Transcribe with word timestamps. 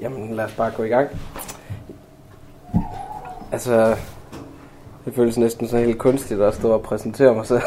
Jamen, 0.00 0.36
lad 0.36 0.44
os 0.44 0.52
bare 0.52 0.70
gå 0.76 0.82
i 0.82 0.88
gang. 0.88 1.08
Altså, 3.52 3.96
det 5.04 5.14
føles 5.14 5.38
næsten 5.38 5.68
sådan 5.68 5.86
helt 5.86 5.98
kunstigt 5.98 6.40
at 6.40 6.54
stå 6.54 6.70
og 6.70 6.82
præsentere 6.82 7.34
mig 7.34 7.46
selv 7.46 7.60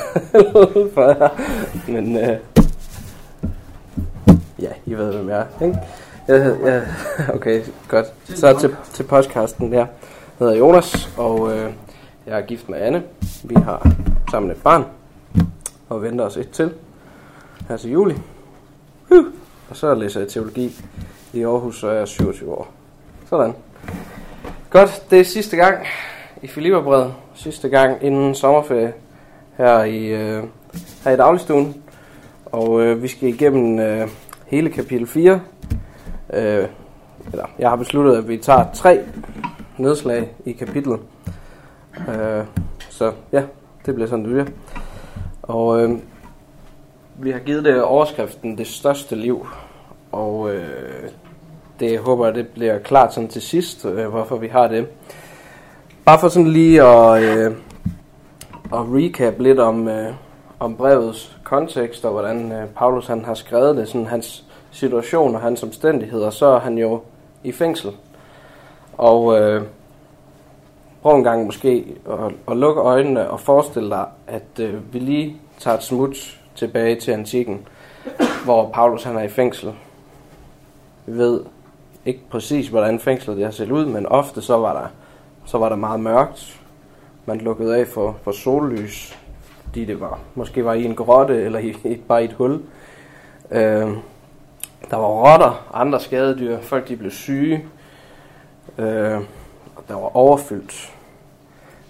for 0.94 1.06
jer. 1.06 1.30
Men 1.92 2.18
øh, 2.18 2.38
ja, 4.60 4.70
I 4.86 4.94
ved, 4.94 5.14
hvem 5.14 5.30
jeg 5.30 5.40
er, 5.40 5.66
ikke? 5.66 5.80
Jeg, 6.28 6.58
jeg, 6.64 6.88
okay, 7.36 7.64
godt. 7.88 8.06
Så 8.26 8.58
til, 8.60 8.76
til 8.94 9.04
podcasten, 9.04 9.74
jeg 9.74 9.88
hedder 10.40 10.56
Jonas, 10.56 11.10
og 11.18 11.58
øh, 11.58 11.74
jeg 12.26 12.40
er 12.40 12.46
gift 12.46 12.70
med 12.70 12.80
Anne. 12.80 13.04
Vi 13.44 13.56
har 13.56 13.92
sammen 14.32 14.52
et 14.52 14.62
barn, 14.64 14.86
og 15.90 16.02
venter 16.02 16.26
os 16.26 16.38
et 16.38 16.50
til 16.50 16.74
her 17.68 17.78
til 17.78 17.92
juli. 17.92 18.16
Uh. 19.12 19.26
Og 19.70 19.78
så 19.78 19.94
læser 19.94 20.20
jeg 20.20 20.30
teologi 20.30 20.82
i 21.34 21.44
Aarhus, 21.44 21.80
så 21.80 21.88
er 21.88 21.94
jeg 21.94 22.08
27 22.08 22.52
år. 22.52 22.68
Sådan. 23.30 23.54
Godt, 24.70 25.04
det 25.10 25.20
er 25.20 25.24
sidste 25.24 25.58
gang 25.58 25.78
i 26.42 26.48
Filipperbred. 26.48 27.10
Sidste 27.34 27.70
gang 27.70 28.04
inden 28.04 28.36
sommerferie 28.36 28.94
her 29.58 29.84
i, 29.84 30.06
øh, 30.06 30.44
her 31.04 31.12
i 31.12 31.18
dagligstuen. 31.18 31.84
Og 32.46 32.82
øh, 32.82 33.04
vi 33.04 33.08
skal 33.08 33.30
igennem 33.30 33.80
øh, 33.80 34.08
hele 34.46 34.70
kapitel 34.70 35.08
4. 35.08 35.42
Øh, 36.34 36.68
eller, 37.32 37.46
jeg 37.60 37.70
har 37.70 37.76
besluttet, 37.76 38.18
at 38.18 38.28
vi 38.28 38.38
tager 38.38 38.66
tre 38.74 39.00
nedslag 39.78 40.30
i 40.46 40.52
kapitlet. 40.52 41.00
Øh, 42.10 42.46
så 42.90 43.12
ja, 43.32 43.44
det 43.86 43.96
bliver 43.96 44.08
sådan, 44.08 44.26
det 44.26 44.32
bliver. 44.32 44.46
Og 45.42 45.84
øh, 45.84 45.98
vi 47.20 47.32
har 47.32 47.40
givet 47.40 47.66
det 47.66 47.84
overskriften 47.84 48.58
Det 48.58 48.68
største 48.68 49.16
liv. 49.16 49.48
Og 50.12 50.54
øh, 50.56 51.10
det 51.82 52.00
håber 52.00 52.26
jeg, 52.26 52.36
det 52.36 52.48
bliver 52.48 52.80
klart 52.80 53.14
sådan 53.14 53.30
til 53.30 53.42
sidst, 53.42 53.86
øh, 53.86 54.08
hvorfor 54.08 54.38
vi 54.38 54.48
har 54.48 54.68
det. 54.68 54.88
Bare 56.06 56.20
for 56.20 56.28
sådan 56.28 56.48
lige 56.48 56.84
at, 56.84 57.24
øh, 57.24 57.52
at 58.74 58.80
recap 58.80 59.40
lidt 59.40 59.60
om, 59.60 59.88
øh, 59.88 60.14
om 60.60 60.76
brevets 60.76 61.38
kontekst, 61.44 62.06
og 62.06 62.12
hvordan 62.12 62.52
øh, 62.52 62.68
Paulus 62.68 63.08
han 63.08 63.26
har 63.26 63.34
skrevet 63.34 63.78
det, 63.78 63.88
sådan 63.88 64.08
hans 64.08 64.46
situation 64.72 65.36
og 65.36 65.42
hans 65.42 65.64
omstændigheder, 65.64 66.30
så 66.30 66.46
er 66.46 66.60
han 66.60 66.78
jo 66.78 67.02
i 67.44 67.52
fængsel. 67.52 67.92
Og 68.98 69.40
øh, 69.40 69.64
prøv 71.02 71.16
en 71.16 71.24
gang 71.24 71.46
måske 71.46 71.86
at, 72.10 72.34
at 72.52 72.58
lukke 72.58 72.82
øjnene 72.82 73.30
og 73.30 73.40
forestille 73.40 73.90
dig, 73.90 74.06
at 74.28 74.60
øh, 74.60 74.94
vi 74.94 75.00
lige 75.00 75.38
tager 75.60 75.78
et 75.78 75.84
smut 75.84 76.38
tilbage 76.56 77.00
til 77.00 77.12
antikken, 77.12 77.68
hvor 78.46 78.70
Paulus 78.74 79.04
han 79.04 79.16
er 79.16 79.24
i 79.24 79.30
fængsel. 79.30 79.74
Vi 81.06 81.18
ved 81.18 81.42
ikke 82.06 82.22
præcis, 82.30 82.68
hvordan 82.68 83.00
fængslet 83.00 83.38
det 83.38 83.46
har 83.46 83.52
set 83.52 83.72
ud, 83.72 83.86
men 83.86 84.06
ofte 84.06 84.42
så 84.42 84.58
var 84.58 84.74
der, 84.74 84.88
så 85.46 85.58
var 85.58 85.70
der 85.70 85.76
meget 85.76 86.00
mørkt. 86.00 86.62
Man 87.26 87.38
lukkede 87.38 87.78
af 87.78 87.88
for, 87.88 88.18
for 88.24 88.32
sollys, 88.32 89.20
fordi 89.64 89.86
det 89.86 90.00
var, 90.00 90.20
måske 90.36 90.66
var 90.66 90.74
i 90.74 90.86
en 90.86 90.96
grotte 90.96 91.42
eller 91.42 91.60
i, 91.60 91.76
i, 91.84 91.96
bare 92.08 92.22
i 92.22 92.26
et 92.26 92.34
hul. 92.34 92.62
Øh, 93.52 93.90
der 94.90 94.98
var 94.98 95.08
rotter, 95.08 95.68
andre 95.74 96.00
skadedyr, 96.00 96.62
folk 96.62 96.88
de 96.88 96.98
blev 96.98 97.12
syge. 97.12 97.66
Øh, 98.78 99.18
og 99.76 99.84
der 99.88 99.94
var 99.94 100.16
overfyldt. 100.16 100.94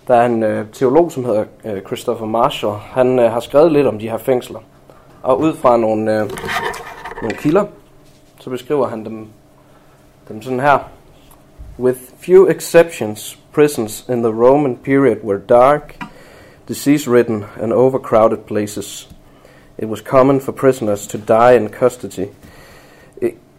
Der 0.08 0.16
er 0.16 0.26
en 0.26 0.44
øh, 0.44 0.66
teolog, 0.74 1.12
som 1.12 1.26
hedder 1.26 1.46
øh, 1.66 1.82
Christopher 1.82 2.26
Marshall. 2.26 2.76
Han 2.76 3.20
øh, 3.20 3.32
har 3.32 3.40
skrevet 3.40 3.72
lidt 3.72 3.88
om 3.88 4.00
de 4.00 4.10
her 4.10 4.18
fængsler. 4.18 4.60
Og 5.24 5.40
ud 5.40 5.54
fra 5.54 5.78
nogle, 5.78 6.12
øh, 6.12 6.30
nogle 7.22 7.38
kilder, 7.38 7.66
så 8.40 8.50
beskriver 8.50 8.88
han 8.88 9.06
dem, 9.06 9.28
dem 10.28 10.42
sådan 10.42 10.60
her. 10.60 10.80
With 11.78 11.98
few 12.20 12.48
exceptions, 12.48 13.38
prisons 13.52 14.06
in 14.10 14.22
the 14.22 14.34
Roman 14.34 14.78
period 14.78 15.24
were 15.24 15.40
dark, 15.40 15.96
disease-ridden 16.68 17.46
and 17.62 17.74
overcrowded 17.74 18.46
places. 18.46 19.08
It 19.78 19.90
was 19.90 20.02
common 20.02 20.40
for 20.40 20.52
prisoners 20.52 21.08
to 21.08 21.18
die 21.18 21.54
in 21.54 21.70
custody, 21.70 22.30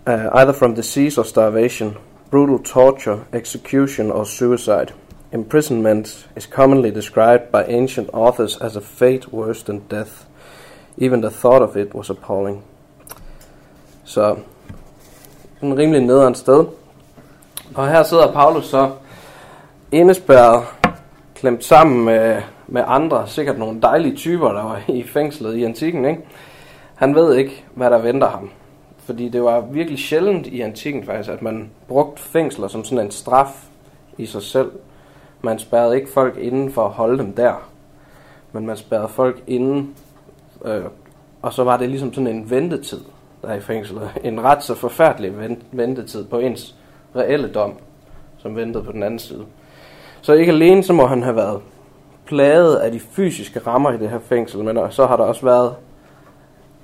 uh, 0.06 0.31
either 0.33 0.53
from 0.53 0.75
disease 0.75 1.19
or 1.19 1.25
starvation, 1.25 1.97
brutal 2.31 2.59
torture, 2.59 3.27
execution, 3.33 4.11
or 4.11 4.25
suicide. 4.25 4.93
Imprisonment 5.33 6.27
is 6.37 6.47
commonly 6.47 6.91
described 6.91 7.50
by 7.50 7.65
ancient 7.65 8.09
authors 8.12 8.56
as 8.59 8.77
a 8.77 8.81
fate 8.81 9.33
worse 9.33 9.62
than 9.62 9.89
death. 9.89 10.27
Even 10.99 11.23
the 11.23 11.31
thought 11.31 11.62
of 11.62 11.77
it 11.77 11.94
was 11.94 12.11
appalling. 12.11 12.62
Så 14.05 14.37
en 15.62 15.78
rimelig 15.78 16.00
nederen 16.00 16.34
sted. 16.34 16.65
Og 17.75 17.89
her 17.89 18.03
sidder 18.03 18.33
Paulus 18.33 18.67
så 18.67 18.91
indespærret, 19.93 20.65
klemt 21.34 21.65
sammen 21.65 22.05
med, 22.05 22.43
med 22.67 22.83
andre, 22.87 23.28
sikkert 23.28 23.59
nogle 23.59 23.81
dejlige 23.81 24.17
typer, 24.17 24.53
der 24.53 24.62
var 24.62 24.81
i 24.89 25.03
fængslet 25.03 25.56
i 25.56 25.65
antikken. 25.65 26.05
Ikke? 26.05 26.23
Han 26.95 27.15
ved 27.15 27.34
ikke, 27.34 27.65
hvad 27.75 27.91
der 27.91 27.99
venter 27.99 28.28
ham. 28.28 28.50
Fordi 28.99 29.28
det 29.28 29.43
var 29.43 29.61
virkelig 29.61 29.99
sjældent 29.99 30.47
i 30.47 30.61
antikken 30.61 31.05
faktisk, 31.05 31.31
at 31.31 31.43
man 31.43 31.71
brugte 31.89 32.23
fængsler 32.23 32.69
som 32.69 32.84
sådan 32.84 33.05
en 33.05 33.11
straf 33.11 33.65
i 34.19 34.27
sig 34.27 34.43
selv. 34.43 34.71
Man 35.41 35.59
spærrede 35.59 35.97
ikke 35.97 36.12
folk 36.12 36.39
inden 36.39 36.73
for 36.73 36.84
at 36.84 36.91
holde 36.91 37.19
dem 37.19 37.33
der, 37.33 37.69
men 38.53 38.67
man 38.67 38.77
spærrede 38.77 39.09
folk 39.09 39.43
inden, 39.47 39.94
øh, 40.65 40.84
og 41.43 41.53
så 41.53 41.65
var 41.65 41.77
det 41.77 41.89
ligesom 41.89 42.15
sådan 42.15 42.37
en 42.37 42.50
ventetid 42.50 43.00
der 43.43 43.55
i 43.55 43.61
fængslet. 43.61 44.11
En 44.25 44.45
ret 44.45 44.65
så 44.65 44.75
forfærdelig 44.75 45.59
ventetid 45.73 46.25
på 46.25 46.39
ens 46.39 46.75
reelle 47.17 47.53
dom, 47.53 47.75
som 48.39 48.57
ventede 48.57 48.85
på 48.85 48.93
den 48.93 49.03
anden 49.03 49.19
side. 49.19 49.45
Så 50.21 50.33
ikke 50.33 50.53
alene 50.53 50.83
så 50.83 50.93
må 50.93 51.07
han 51.07 51.23
have 51.23 51.37
været 51.37 51.61
plaget 52.27 52.77
af 52.77 52.93
de 52.93 53.01
fysiske 53.01 53.61
rammer 53.67 53.93
i 53.93 53.99
det 53.99 54.11
her 54.11 54.19
fængsel, 54.19 54.65
men 54.65 54.79
så 54.91 55.07
har 55.07 55.17
der 55.17 55.25
også 55.25 55.45
været 55.45 55.75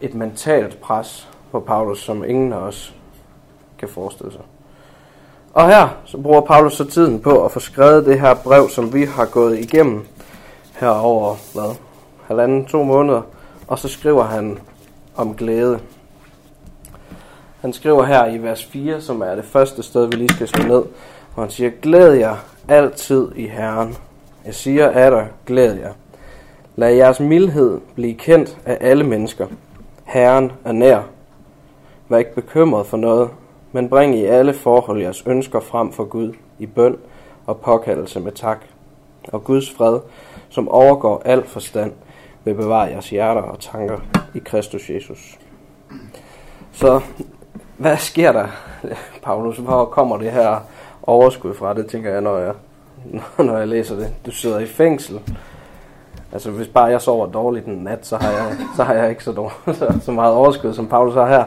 et 0.00 0.14
mentalt 0.14 0.80
pres 0.80 1.28
på 1.52 1.60
Paulus, 1.60 2.04
som 2.04 2.24
ingen 2.24 2.52
af 2.52 2.56
os 2.56 2.94
kan 3.78 3.88
forestille 3.88 4.32
sig. 4.32 4.42
Og 5.54 5.68
her 5.68 5.88
så 6.04 6.18
bruger 6.18 6.40
Paulus 6.40 6.74
så 6.74 6.84
tiden 6.84 7.20
på 7.20 7.44
at 7.44 7.52
få 7.52 7.60
skrevet 7.60 8.06
det 8.06 8.20
her 8.20 8.34
brev, 8.34 8.68
som 8.68 8.94
vi 8.94 9.04
har 9.04 9.26
gået 9.26 9.58
igennem 9.58 10.06
her 10.80 10.88
over, 10.88 11.34
hvad, 11.54 11.76
halvanden, 12.26 12.64
to 12.64 12.82
måneder. 12.84 13.22
Og 13.68 13.78
så 13.78 13.88
skriver 13.88 14.24
han 14.24 14.58
om 15.16 15.34
glæde. 15.34 15.80
Han 17.68 17.72
skriver 17.72 18.04
her 18.04 18.26
i 18.26 18.38
vers 18.38 18.64
4, 18.64 19.00
som 19.00 19.20
er 19.20 19.34
det 19.34 19.44
første 19.44 19.82
sted, 19.82 20.06
vi 20.06 20.16
lige 20.16 20.34
skal 20.34 20.48
slå 20.48 20.64
ned, 20.64 20.84
hvor 21.34 21.42
han 21.42 21.50
siger, 21.50 21.70
Glæd 21.82 22.12
jer 22.12 22.36
altid 22.68 23.32
i 23.36 23.46
Herren. 23.46 23.96
Jeg 24.44 24.54
siger 24.54 24.90
af 24.90 25.10
dig, 25.10 25.28
glæd 25.46 25.74
jer. 25.74 25.92
Lad 26.76 26.92
jeres 26.92 27.20
mildhed 27.20 27.80
blive 27.94 28.14
kendt 28.14 28.58
af 28.66 28.78
alle 28.80 29.04
mennesker. 29.04 29.46
Herren 30.04 30.52
er 30.64 30.72
nær. 30.72 31.00
Vær 32.08 32.18
ikke 32.18 32.34
bekymret 32.34 32.86
for 32.86 32.96
noget, 32.96 33.30
men 33.72 33.88
bring 33.88 34.18
i 34.18 34.24
alle 34.24 34.54
forhold 34.54 35.00
jeres 35.00 35.22
ønsker 35.26 35.60
frem 35.60 35.92
for 35.92 36.04
Gud 36.04 36.32
i 36.58 36.66
bøn 36.66 36.96
og 37.46 37.60
påkaldelse 37.60 38.20
med 38.20 38.32
tak. 38.32 38.58
Og 39.32 39.44
Guds 39.44 39.72
fred, 39.72 40.00
som 40.48 40.68
overgår 40.68 41.22
al 41.24 41.46
forstand, 41.46 41.92
vil 42.44 42.54
bevare 42.54 42.88
jeres 42.90 43.10
hjerter 43.10 43.42
og 43.42 43.60
tanker 43.60 43.98
i 44.34 44.38
Kristus 44.38 44.90
Jesus. 44.90 45.38
Så 46.72 47.00
hvad 47.78 47.96
sker 47.96 48.32
der, 48.32 48.46
Paulus? 49.22 49.56
Hvor 49.56 49.84
kommer 49.84 50.16
det 50.16 50.32
her 50.32 50.56
overskud 51.02 51.54
fra? 51.54 51.74
Det 51.74 51.86
tænker 51.86 52.10
jeg, 52.10 52.20
når 52.20 52.38
jeg, 52.38 52.54
når 53.46 53.58
jeg 53.58 53.68
læser 53.68 53.96
det. 53.96 54.14
Du 54.26 54.30
sidder 54.30 54.58
i 54.58 54.66
fængsel. 54.66 55.20
Altså 56.32 56.50
hvis 56.50 56.68
bare 56.68 56.84
jeg 56.84 57.00
sover 57.00 57.26
dårligt 57.26 57.66
en 57.66 57.74
nat, 57.74 58.06
så 58.06 58.16
har 58.16 58.30
jeg, 58.30 58.56
så 58.76 58.84
har 58.84 58.94
jeg 58.94 59.10
ikke 59.10 59.24
så, 59.24 59.32
dårligt, 59.32 59.78
så, 59.78 60.00
så 60.02 60.12
meget 60.12 60.34
overskud, 60.34 60.74
som 60.74 60.88
Paulus 60.88 61.14
har 61.14 61.28
her. 61.28 61.44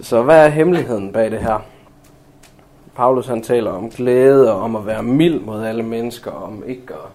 Så 0.00 0.22
hvad 0.22 0.46
er 0.46 0.48
hemmeligheden 0.48 1.12
bag 1.12 1.30
det 1.30 1.38
her? 1.38 1.58
Paulus 2.96 3.26
han 3.26 3.42
taler 3.42 3.70
om 3.70 3.90
glæde 3.90 4.52
og 4.52 4.60
om 4.60 4.76
at 4.76 4.86
være 4.86 5.02
mild 5.02 5.40
mod 5.40 5.64
alle 5.64 5.82
mennesker, 5.82 6.30
om 6.30 6.62
ikke 6.66 6.94
at 6.94 7.10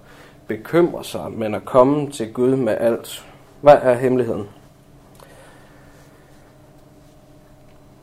bekymre 0.48 1.04
sig, 1.04 1.26
men 1.32 1.56
at 1.56 1.66
komme 1.66 2.12
til 2.12 2.34
Gud 2.34 2.56
med 2.56 2.78
alt. 2.80 3.26
Hvad 3.62 3.78
er 3.82 3.94
hemmeligheden? 3.94 4.48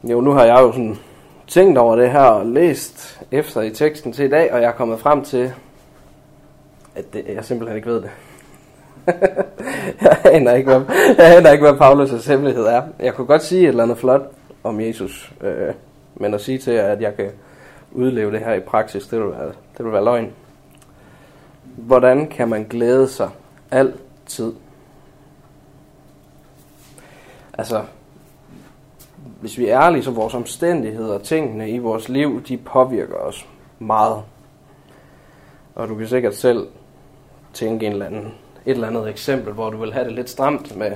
Jo, 0.05 0.21
nu 0.21 0.31
har 0.31 0.45
jeg 0.45 0.61
jo 0.61 0.73
sådan 0.73 0.97
tænkt 1.47 1.79
over 1.79 1.97
det 1.97 2.11
her 2.11 2.21
og 2.21 2.47
læst 2.47 3.21
efter 3.31 3.61
i 3.61 3.71
teksten 3.71 4.13
til 4.13 4.25
i 4.25 4.29
dag, 4.29 4.53
og 4.53 4.61
jeg 4.61 4.69
er 4.69 4.73
kommet 4.73 5.01
frem 5.01 5.25
til, 5.25 5.53
at 6.95 7.13
det, 7.13 7.25
jeg 7.29 7.45
simpelthen 7.45 7.77
ikke 7.77 7.89
ved 7.89 8.03
det. 8.03 8.11
jeg 10.03 10.21
aner 10.25 10.55
ikke, 10.55 10.71
hvad, 10.71 10.97
jeg 11.19 11.37
aner 11.37 11.51
ikke, 11.51 11.71
hvad 11.71 11.89
Paulus' 11.89 12.31
hemmelighed 12.31 12.65
er. 12.65 12.83
Jeg 12.99 13.15
kunne 13.15 13.27
godt 13.27 13.43
sige 13.43 13.63
et 13.63 13.69
eller 13.69 13.83
andet 13.83 13.99
flot 13.99 14.33
om 14.65 14.81
Jesus, 14.81 15.33
øh, 15.41 15.75
men 16.15 16.35
at 16.35 16.41
sige 16.41 16.59
til 16.59 16.73
jer, 16.73 16.87
at 16.87 17.01
jeg 17.01 17.17
kan 17.17 17.31
udleve 17.93 18.33
det 18.33 18.41
her 18.41 18.55
i 18.55 18.61
praksis, 18.61 19.07
det 19.07 19.21
vil 19.21 19.31
være, 19.31 19.53
det 19.79 19.85
vil 19.85 19.93
være 19.93 20.05
løgn. 20.05 20.33
Hvordan 21.77 22.27
kan 22.27 22.49
man 22.49 22.65
glæde 22.65 23.09
sig 23.09 23.29
altid? 23.71 24.53
Altså, 27.59 27.83
hvis 29.41 29.59
vi 29.59 29.69
er 29.69 29.81
ærlige, 29.81 30.03
så 30.03 30.11
vores 30.11 30.35
omstændigheder 30.35 31.15
og 31.15 31.23
tingene 31.23 31.71
i 31.71 31.79
vores 31.79 32.09
liv, 32.09 32.43
de 32.43 32.57
påvirker 32.57 33.15
os 33.15 33.47
meget. 33.79 34.23
Og 35.75 35.89
du 35.89 35.95
kan 35.95 36.09
sikkert 36.09 36.35
selv 36.35 36.67
tænke 37.53 37.87
en 37.87 37.93
eller 37.93 38.07
anden, 38.07 38.35
et 38.67 38.75
eller 38.75 38.87
andet 38.87 39.09
eksempel, 39.09 39.53
hvor 39.53 39.71
du 39.71 39.77
vil 39.77 39.93
have 39.93 40.05
det 40.05 40.13
lidt 40.13 40.31
stramt 40.31 40.77
med, 40.77 40.93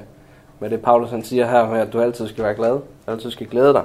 med 0.61 0.71
det, 0.71 0.83
Paulus 0.83 1.11
han 1.11 1.25
siger 1.25 1.47
her, 1.47 1.71
med 1.71 1.81
at 1.81 1.93
du 1.93 2.01
altid 2.01 2.29
skal 2.29 2.45
være 2.45 2.55
glad, 2.55 2.81
altid 3.07 3.31
skal 3.31 3.47
glæde 3.47 3.73
dig. 3.73 3.83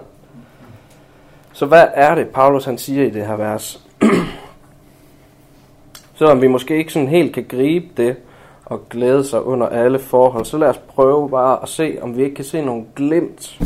Så 1.54 1.66
hvad 1.66 1.88
er 1.94 2.16
det, 2.16 2.28
Paulus 2.28 2.66
han 2.66 2.78
siger 2.78 3.06
i 3.06 3.10
det 3.10 3.28
her 3.28 3.36
vers? 3.36 3.86
Selvom 6.16 6.42
vi 6.42 6.48
måske 6.48 6.78
ikke 6.78 6.94
sådan 6.94 7.08
helt 7.08 7.34
kan 7.34 7.46
gribe 7.50 7.88
det 7.98 8.16
og 8.66 8.90
glæde 8.90 9.24
sig 9.24 9.44
under 9.44 9.68
alle 9.68 10.00
forhold, 10.00 10.46
så 10.46 10.58
lad 10.58 10.70
os 10.70 10.78
prøve 10.78 11.30
bare 11.30 11.62
at 11.62 11.70
se, 11.70 11.98
om 12.02 12.18
vi 12.18 12.24
ikke 12.24 12.36
kan 12.36 12.46
se 12.46 12.62
nogle 12.62 12.86
glimt 12.96 13.60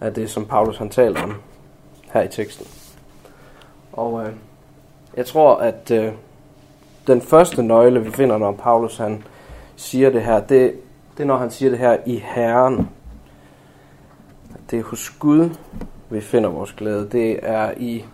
af 0.00 0.14
det, 0.14 0.30
som 0.30 0.46
Paulus 0.46 0.78
han 0.78 0.90
taler 0.90 1.22
om 1.22 1.34
her 2.12 2.22
i 2.22 2.28
teksten. 2.28 2.66
Og 3.92 4.26
øh, 4.26 4.32
jeg 5.16 5.26
tror, 5.26 5.56
at 5.56 5.90
øh, 5.90 6.12
den 7.06 7.20
første 7.20 7.62
nøgle, 7.62 8.04
vi 8.04 8.10
finder, 8.10 8.38
når 8.38 8.52
Paulus 8.52 8.98
han 8.98 9.24
siger 9.76 10.10
det 10.10 10.22
her, 10.22 10.40
det, 10.40 10.74
det 11.16 11.22
er, 11.22 11.26
når 11.26 11.36
han 11.36 11.50
siger 11.50 11.70
det 11.70 11.78
her 11.78 11.96
i 12.06 12.16
Herren. 12.24 12.88
Det 14.70 14.78
er 14.78 14.82
hos 14.82 15.10
Gud, 15.10 15.50
vi 16.10 16.20
finder 16.20 16.50
vores 16.50 16.72
glæde. 16.72 17.08
Det 17.12 17.38
er 17.42 17.72
i 17.76 18.04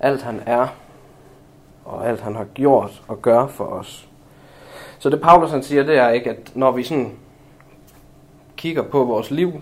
alt, 0.00 0.22
han 0.22 0.42
er, 0.46 0.66
og 1.84 2.08
alt, 2.08 2.20
han 2.20 2.36
har 2.36 2.44
gjort 2.44 3.02
og 3.08 3.22
gør 3.22 3.46
for 3.46 3.64
os. 3.64 4.08
Så 4.98 5.10
det 5.10 5.20
Paulus 5.20 5.50
han 5.50 5.62
siger, 5.62 5.82
det 5.82 5.98
er 5.98 6.08
ikke, 6.08 6.30
at 6.30 6.52
når 6.54 6.70
vi 6.70 6.82
sådan 6.82 7.12
kigger 8.56 8.82
på 8.82 9.04
vores 9.04 9.30
liv, 9.30 9.60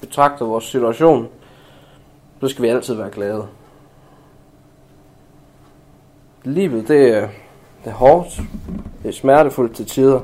betragter 0.00 0.44
vores 0.44 0.64
situation, 0.64 1.28
så 2.40 2.48
skal 2.48 2.62
vi 2.62 2.68
altid 2.68 2.94
være 2.94 3.10
glade. 3.10 3.46
Livet, 6.44 6.88
det 6.88 7.16
er, 7.16 7.28
det 7.84 7.90
er 7.90 7.94
hårdt, 7.94 8.40
det 9.02 9.08
er 9.08 9.12
smertefuldt 9.12 9.76
til 9.76 9.86
tider. 9.86 10.20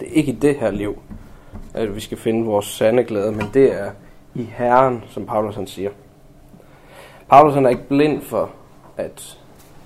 Det 0.00 0.08
er 0.08 0.12
ikke 0.12 0.32
i 0.32 0.36
det 0.36 0.56
her 0.56 0.70
liv, 0.70 1.02
at 1.74 1.94
vi 1.94 2.00
skal 2.00 2.18
finde 2.18 2.46
vores 2.46 2.66
sande 2.66 3.04
glæde, 3.04 3.32
men 3.32 3.46
det 3.54 3.80
er 3.80 3.90
i 4.34 4.42
Herren, 4.42 5.04
som 5.08 5.26
Paulus 5.26 5.54
han 5.54 5.66
siger. 5.66 5.90
Paulus 7.28 7.54
han 7.54 7.66
er 7.66 7.70
ikke 7.70 7.88
blind 7.88 8.22
for, 8.22 8.50
at 8.96 9.38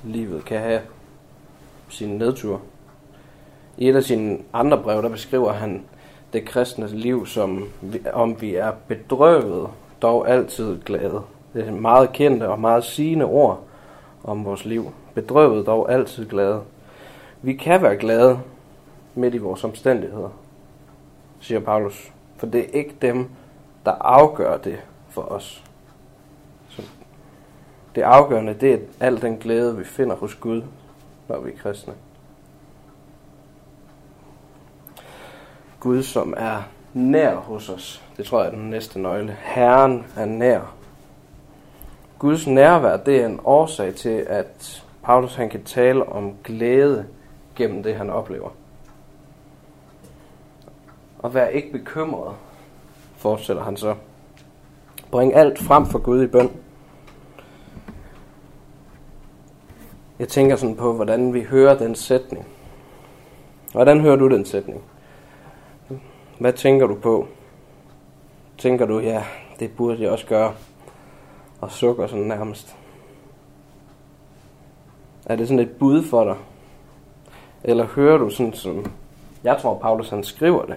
livet 0.04 0.44
kan 0.44 0.60
have 0.60 0.80
sine 1.88 2.18
nedture. 2.18 2.60
I 3.78 3.88
et 3.88 3.96
af 3.96 4.02
sine 4.02 4.38
andre 4.52 4.82
brev, 4.82 5.02
der 5.02 5.08
beskriver 5.08 5.52
han 5.52 5.84
det 6.34 6.44
kristne 6.44 6.86
liv, 6.86 7.26
som 7.26 7.68
om 8.12 8.40
vi 8.40 8.54
er 8.54 8.72
bedrøvet, 8.88 9.68
dog 10.02 10.30
altid 10.30 10.82
glade. 10.82 11.22
Det 11.54 11.66
er 11.66 11.72
meget 11.72 12.12
kendte 12.12 12.48
og 12.48 12.60
meget 12.60 12.84
sigende 12.84 13.24
ord 13.24 13.62
om 14.24 14.44
vores 14.44 14.64
liv. 14.64 14.92
Bedrøvet, 15.14 15.66
dog 15.66 15.92
altid 15.92 16.28
glade. 16.28 16.62
Vi 17.42 17.52
kan 17.52 17.82
være 17.82 17.96
glade 17.96 18.40
midt 19.14 19.34
i 19.34 19.38
vores 19.38 19.64
omstændigheder, 19.64 20.28
siger 21.40 21.60
Paulus. 21.60 22.12
For 22.36 22.46
det 22.46 22.60
er 22.60 22.78
ikke 22.78 22.94
dem, 23.02 23.28
der 23.84 23.92
afgør 23.92 24.56
det 24.56 24.78
for 25.08 25.22
os. 25.22 25.64
Så 26.68 26.82
det 27.94 28.02
afgørende, 28.02 28.54
det 28.54 28.72
er 28.72 28.78
al 29.00 29.22
den 29.22 29.36
glæde, 29.36 29.76
vi 29.76 29.84
finder 29.84 30.16
hos 30.16 30.34
Gud, 30.34 30.62
når 31.28 31.40
vi 31.40 31.50
er 31.50 31.56
kristne. 31.56 31.92
Gud, 35.84 36.02
som 36.02 36.34
er 36.36 36.62
nær 36.94 37.34
hos 37.34 37.68
os. 37.68 38.02
Det 38.16 38.26
tror 38.26 38.38
jeg 38.42 38.46
er 38.46 38.56
den 38.56 38.70
næste 38.70 39.00
nøgle. 39.00 39.36
Herren 39.40 40.06
er 40.16 40.24
nær. 40.24 40.74
Guds 42.18 42.46
nærvær, 42.46 42.96
det 42.96 43.20
er 43.20 43.26
en 43.26 43.40
årsag 43.44 43.94
til, 43.94 44.26
at 44.28 44.84
Paulus 45.02 45.34
han 45.34 45.48
kan 45.48 45.64
tale 45.64 46.08
om 46.08 46.36
glæde 46.44 47.06
gennem 47.56 47.82
det, 47.82 47.94
han 47.94 48.10
oplever. 48.10 48.50
Og 51.18 51.34
vær 51.34 51.46
ikke 51.46 51.72
bekymret, 51.72 52.34
fortsætter 53.16 53.62
han 53.62 53.76
så. 53.76 53.94
Bring 55.10 55.34
alt 55.34 55.58
frem 55.58 55.86
for 55.86 55.98
Gud 55.98 56.22
i 56.22 56.26
bøn. 56.26 56.50
Jeg 60.18 60.28
tænker 60.28 60.56
sådan 60.56 60.76
på, 60.76 60.92
hvordan 60.92 61.34
vi 61.34 61.42
hører 61.42 61.78
den 61.78 61.94
sætning. 61.94 62.46
Hvordan 63.72 64.00
hører 64.00 64.16
du 64.16 64.28
den 64.28 64.44
sætning? 64.44 64.82
Hvad 66.38 66.52
tænker 66.52 66.86
du 66.86 66.94
på? 66.94 67.28
Tænker 68.58 68.86
du, 68.86 69.00
ja, 69.00 69.24
det 69.58 69.76
burde 69.76 70.02
jeg 70.02 70.10
også 70.10 70.26
gøre, 70.26 70.54
og 71.60 71.70
sukker 71.70 72.06
sådan 72.06 72.24
nærmest? 72.24 72.76
Er 75.26 75.36
det 75.36 75.48
sådan 75.48 75.58
et 75.58 75.70
bud 75.70 76.02
for 76.02 76.24
dig? 76.24 76.36
Eller 77.64 77.86
hører 77.86 78.18
du 78.18 78.30
sådan 78.30 78.52
som, 78.52 78.92
jeg 79.44 79.58
tror 79.62 79.78
Paulus 79.78 80.10
han 80.10 80.24
skriver 80.24 80.64
det. 80.64 80.76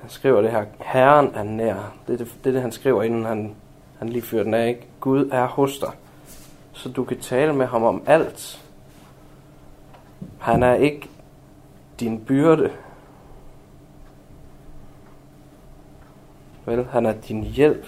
Han 0.00 0.10
skriver 0.10 0.40
det 0.40 0.50
her, 0.50 0.64
Herren 0.80 1.30
er 1.34 1.42
nær. 1.42 1.94
Det 2.06 2.12
er 2.12 2.16
det, 2.16 2.36
det, 2.44 2.50
er 2.50 2.52
det 2.52 2.62
han 2.62 2.72
skriver, 2.72 3.02
inden 3.02 3.24
han, 3.24 3.54
han 3.98 4.08
lige 4.08 4.22
fyrer 4.22 4.42
den 4.42 4.54
af. 4.54 4.68
Ikke? 4.68 4.86
Gud 5.00 5.28
er 5.32 5.46
hos 5.46 5.78
dig. 5.78 5.90
Så 6.72 6.88
du 6.88 7.04
kan 7.04 7.20
tale 7.20 7.52
med 7.52 7.66
ham 7.66 7.82
om 7.82 8.02
alt. 8.06 8.64
Han 10.38 10.62
er 10.62 10.74
ikke 10.74 11.08
din 12.00 12.24
byrde. 12.24 12.70
Vel, 16.66 16.86
han 16.90 17.06
er 17.06 17.12
din 17.28 17.42
hjælp. 17.42 17.86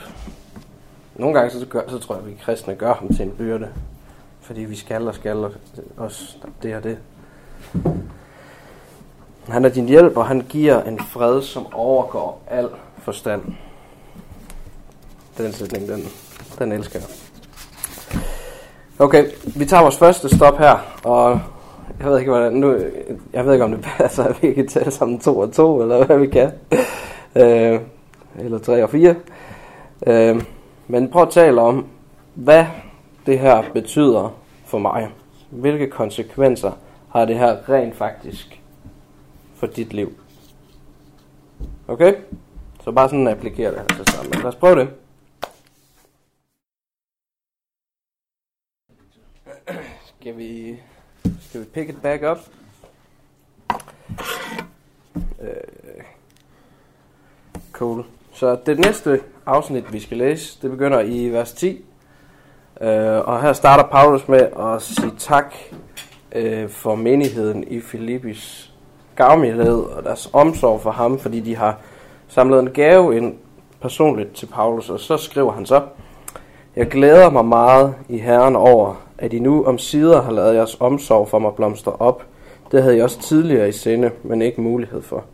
Nogle 1.16 1.38
gange 1.38 1.50
så, 1.50 1.66
gør, 1.66 1.80
så 1.88 1.98
tror 1.98 2.14
jeg, 2.14 2.24
at 2.24 2.30
vi 2.30 2.36
kristne 2.42 2.74
gør 2.74 2.94
ham 2.94 3.14
til 3.14 3.22
en 3.24 3.30
byrde. 3.30 3.68
Fordi 4.40 4.60
vi 4.60 4.76
skal 4.76 5.08
og 5.08 5.14
skal 5.14 5.46
os 5.96 6.38
det 6.62 6.76
og 6.76 6.84
det. 6.84 6.98
Han 9.48 9.64
er 9.64 9.68
din 9.68 9.86
hjælp, 9.86 10.16
og 10.16 10.26
han 10.26 10.40
giver 10.48 10.82
en 10.82 10.98
fred, 10.98 11.42
som 11.42 11.74
overgår 11.74 12.42
al 12.46 12.68
forstand. 12.98 13.42
Den 15.38 15.52
sætning, 15.52 15.88
den, 15.88 16.04
den 16.58 16.72
elsker 16.72 16.98
jeg. 16.98 17.08
Okay, 18.98 19.30
vi 19.56 19.64
tager 19.64 19.82
vores 19.82 19.98
første 19.98 20.36
stop 20.36 20.58
her, 20.58 21.00
og 21.04 21.40
jeg 21.98 22.06
ved 22.06 22.18
ikke, 22.18 22.30
hvordan, 22.30 22.52
nu, 22.52 22.76
jeg 23.32 23.46
ved 23.46 23.52
ikke, 23.52 23.64
om 23.64 23.70
det 23.70 23.80
passer, 23.98 24.24
at 24.24 24.42
vi 24.42 24.52
kan 24.52 24.68
tale 24.68 24.90
sammen 24.90 25.20
to 25.20 25.38
og 25.38 25.52
to, 25.52 25.82
eller 25.82 26.04
hvad 26.04 26.18
vi 26.18 26.26
kan. 26.26 26.52
Øh, 27.36 27.80
eller 28.38 28.58
3 28.58 28.82
og 28.82 28.90
4. 28.90 29.16
Øh, 30.06 30.44
men 30.88 31.10
prøv 31.10 31.22
at 31.22 31.30
tale 31.30 31.60
om, 31.60 31.86
hvad 32.34 32.66
det 33.26 33.38
her 33.38 33.72
betyder 33.72 34.38
for 34.64 34.78
mig. 34.78 35.10
Hvilke 35.50 35.90
konsekvenser 35.90 36.72
har 37.08 37.24
det 37.24 37.38
her 37.38 37.68
rent 37.68 37.96
faktisk 37.96 38.60
for 39.54 39.66
dit 39.66 39.92
liv? 39.92 40.12
Okay? 41.88 42.14
Så 42.84 42.92
bare 42.92 43.08
sådan 43.08 43.28
applikere 43.28 43.70
det 43.70 43.78
her 43.78 43.86
til 43.86 44.12
sammen. 44.12 44.32
Lad 44.34 44.44
os 44.44 44.54
prøve 44.54 44.80
det. 44.80 44.88
Skal 50.20 50.38
vi, 50.38 50.80
skal 51.40 51.60
vi 51.60 51.66
pick 51.66 51.88
it 51.88 52.02
back 52.02 52.22
up? 52.22 52.38
Øh, 55.40 56.04
cool. 57.72 58.04
Så 58.34 58.56
det 58.66 58.78
næste 58.78 59.20
afsnit, 59.46 59.92
vi 59.92 60.00
skal 60.00 60.16
læse, 60.16 60.58
det 60.62 60.70
begynder 60.70 61.00
i 61.00 61.28
vers 61.28 61.52
10. 61.52 61.84
Øh, 62.80 63.18
og 63.28 63.42
her 63.42 63.52
starter 63.52 63.84
Paulus 63.84 64.28
med 64.28 64.40
at 64.40 64.82
sige 64.82 65.12
tak 65.18 65.54
øh, 66.32 66.68
for 66.68 66.94
menigheden 66.94 67.64
i 67.68 67.80
Filippis 67.80 68.72
gavmildhed 69.16 69.82
og 69.82 70.04
deres 70.04 70.30
omsorg 70.32 70.80
for 70.80 70.90
ham, 70.90 71.18
fordi 71.18 71.40
de 71.40 71.56
har 71.56 71.78
samlet 72.28 72.60
en 72.60 72.70
gave 72.70 73.16
ind 73.16 73.34
personligt 73.80 74.34
til 74.34 74.46
Paulus. 74.46 74.90
Og 74.90 75.00
så 75.00 75.16
skriver 75.16 75.52
han 75.52 75.66
så, 75.66 75.82
Jeg 76.76 76.86
glæder 76.86 77.30
mig 77.30 77.44
meget 77.44 77.94
i 78.08 78.18
Herren 78.18 78.56
over, 78.56 78.94
at 79.18 79.32
I 79.32 79.38
nu 79.38 79.64
om 79.64 79.78
sider 79.78 80.22
har 80.22 80.32
lavet 80.32 80.54
jeres 80.54 80.76
omsorg 80.80 81.28
for 81.28 81.38
mig 81.38 81.52
blomstre 81.54 81.92
op. 81.92 82.24
Det 82.72 82.82
havde 82.82 82.96
jeg 82.96 83.04
også 83.04 83.20
tidligere 83.20 83.68
i 83.68 83.72
sinde, 83.72 84.10
men 84.22 84.42
ikke 84.42 84.60
mulighed 84.60 85.02
for. 85.02 85.24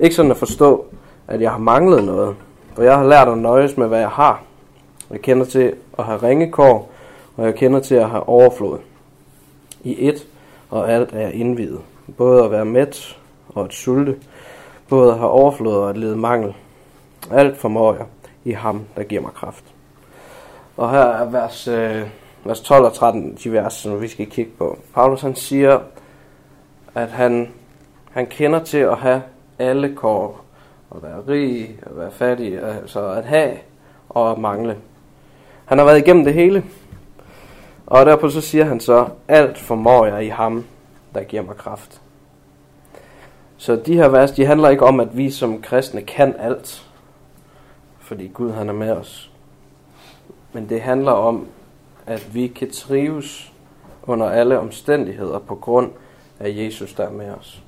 Ikke 0.00 0.14
sådan 0.14 0.30
at 0.30 0.36
forstå, 0.36 0.86
at 1.30 1.40
jeg 1.40 1.50
har 1.50 1.58
manglet 1.58 2.04
noget, 2.04 2.36
for 2.74 2.82
jeg 2.82 2.96
har 2.96 3.04
lært 3.04 3.28
at 3.28 3.38
nøjes 3.38 3.76
med, 3.76 3.88
hvad 3.88 4.00
jeg 4.00 4.08
har. 4.08 4.42
Jeg 5.10 5.20
kender 5.20 5.44
til 5.44 5.74
at 5.98 6.04
have 6.04 6.22
ringekår, 6.22 6.92
og 7.36 7.46
jeg 7.46 7.54
kender 7.54 7.80
til 7.80 7.94
at 7.94 8.10
have 8.10 8.28
overflod. 8.28 8.78
I 9.82 10.08
et 10.08 10.26
og 10.70 10.92
alt 10.92 11.12
er 11.12 11.28
indvidet. 11.28 11.80
Både 12.16 12.44
at 12.44 12.50
være 12.50 12.64
mæt 12.64 13.18
og 13.48 13.64
at 13.64 13.72
sulte. 13.72 14.16
Både 14.88 15.12
at 15.12 15.18
have 15.18 15.30
overflod 15.30 15.74
og 15.74 15.90
at 15.90 15.96
lede 15.96 16.16
mangel. 16.16 16.54
Alt 17.30 17.56
formår 17.56 17.94
jeg 17.94 18.06
i 18.44 18.52
ham, 18.52 18.84
der 18.96 19.02
giver 19.02 19.22
mig 19.22 19.32
kraft. 19.32 19.64
Og 20.76 20.90
her 20.90 21.00
er 21.00 21.30
vers, 21.30 21.68
øh, 21.68 22.02
vers 22.44 22.60
12 22.60 22.84
og 22.84 22.92
13, 22.92 23.38
de 23.44 23.52
vers, 23.52 23.72
som 23.72 24.00
vi 24.00 24.08
skal 24.08 24.26
kigge 24.26 24.50
på. 24.58 24.78
Paulus 24.94 25.20
han 25.20 25.34
siger, 25.34 25.80
at 26.94 27.08
han, 27.08 27.48
han 28.10 28.26
kender 28.26 28.64
til 28.64 28.78
at 28.78 28.96
have 28.96 29.22
alle 29.58 29.94
kår 29.96 30.44
at 30.94 31.02
være 31.02 31.22
rig, 31.28 31.78
at 31.82 31.96
være 31.96 32.10
fattig, 32.10 32.62
altså 32.62 33.06
at 33.06 33.24
have 33.24 33.56
og 34.08 34.30
at 34.30 34.38
mangle. 34.38 34.76
Han 35.64 35.78
har 35.78 35.84
været 35.84 35.98
igennem 35.98 36.24
det 36.24 36.34
hele. 36.34 36.64
Og 37.86 38.06
derpå 38.06 38.30
så 38.30 38.40
siger 38.40 38.64
han 38.64 38.80
så, 38.80 39.08
alt 39.28 39.58
formår 39.58 40.06
jeg 40.06 40.24
i 40.24 40.28
ham, 40.28 40.64
der 41.14 41.22
giver 41.22 41.42
mig 41.42 41.56
kraft. 41.56 42.00
Så 43.56 43.76
de 43.76 43.94
her 43.94 44.08
vers, 44.08 44.30
de 44.30 44.46
handler 44.46 44.68
ikke 44.68 44.84
om, 44.84 45.00
at 45.00 45.16
vi 45.16 45.30
som 45.30 45.62
kristne 45.62 46.02
kan 46.02 46.34
alt, 46.38 46.86
fordi 47.98 48.28
Gud 48.28 48.50
han 48.50 48.68
er 48.68 48.72
med 48.72 48.90
os. 48.90 49.30
Men 50.52 50.68
det 50.68 50.80
handler 50.80 51.12
om, 51.12 51.46
at 52.06 52.34
vi 52.34 52.46
kan 52.46 52.70
trives 52.70 53.52
under 54.02 54.26
alle 54.26 54.58
omstændigheder 54.58 55.38
på 55.38 55.54
grund 55.54 55.90
af 56.40 56.48
Jesus, 56.56 56.94
der 56.94 57.06
er 57.06 57.10
med 57.10 57.30
os. 57.30 57.62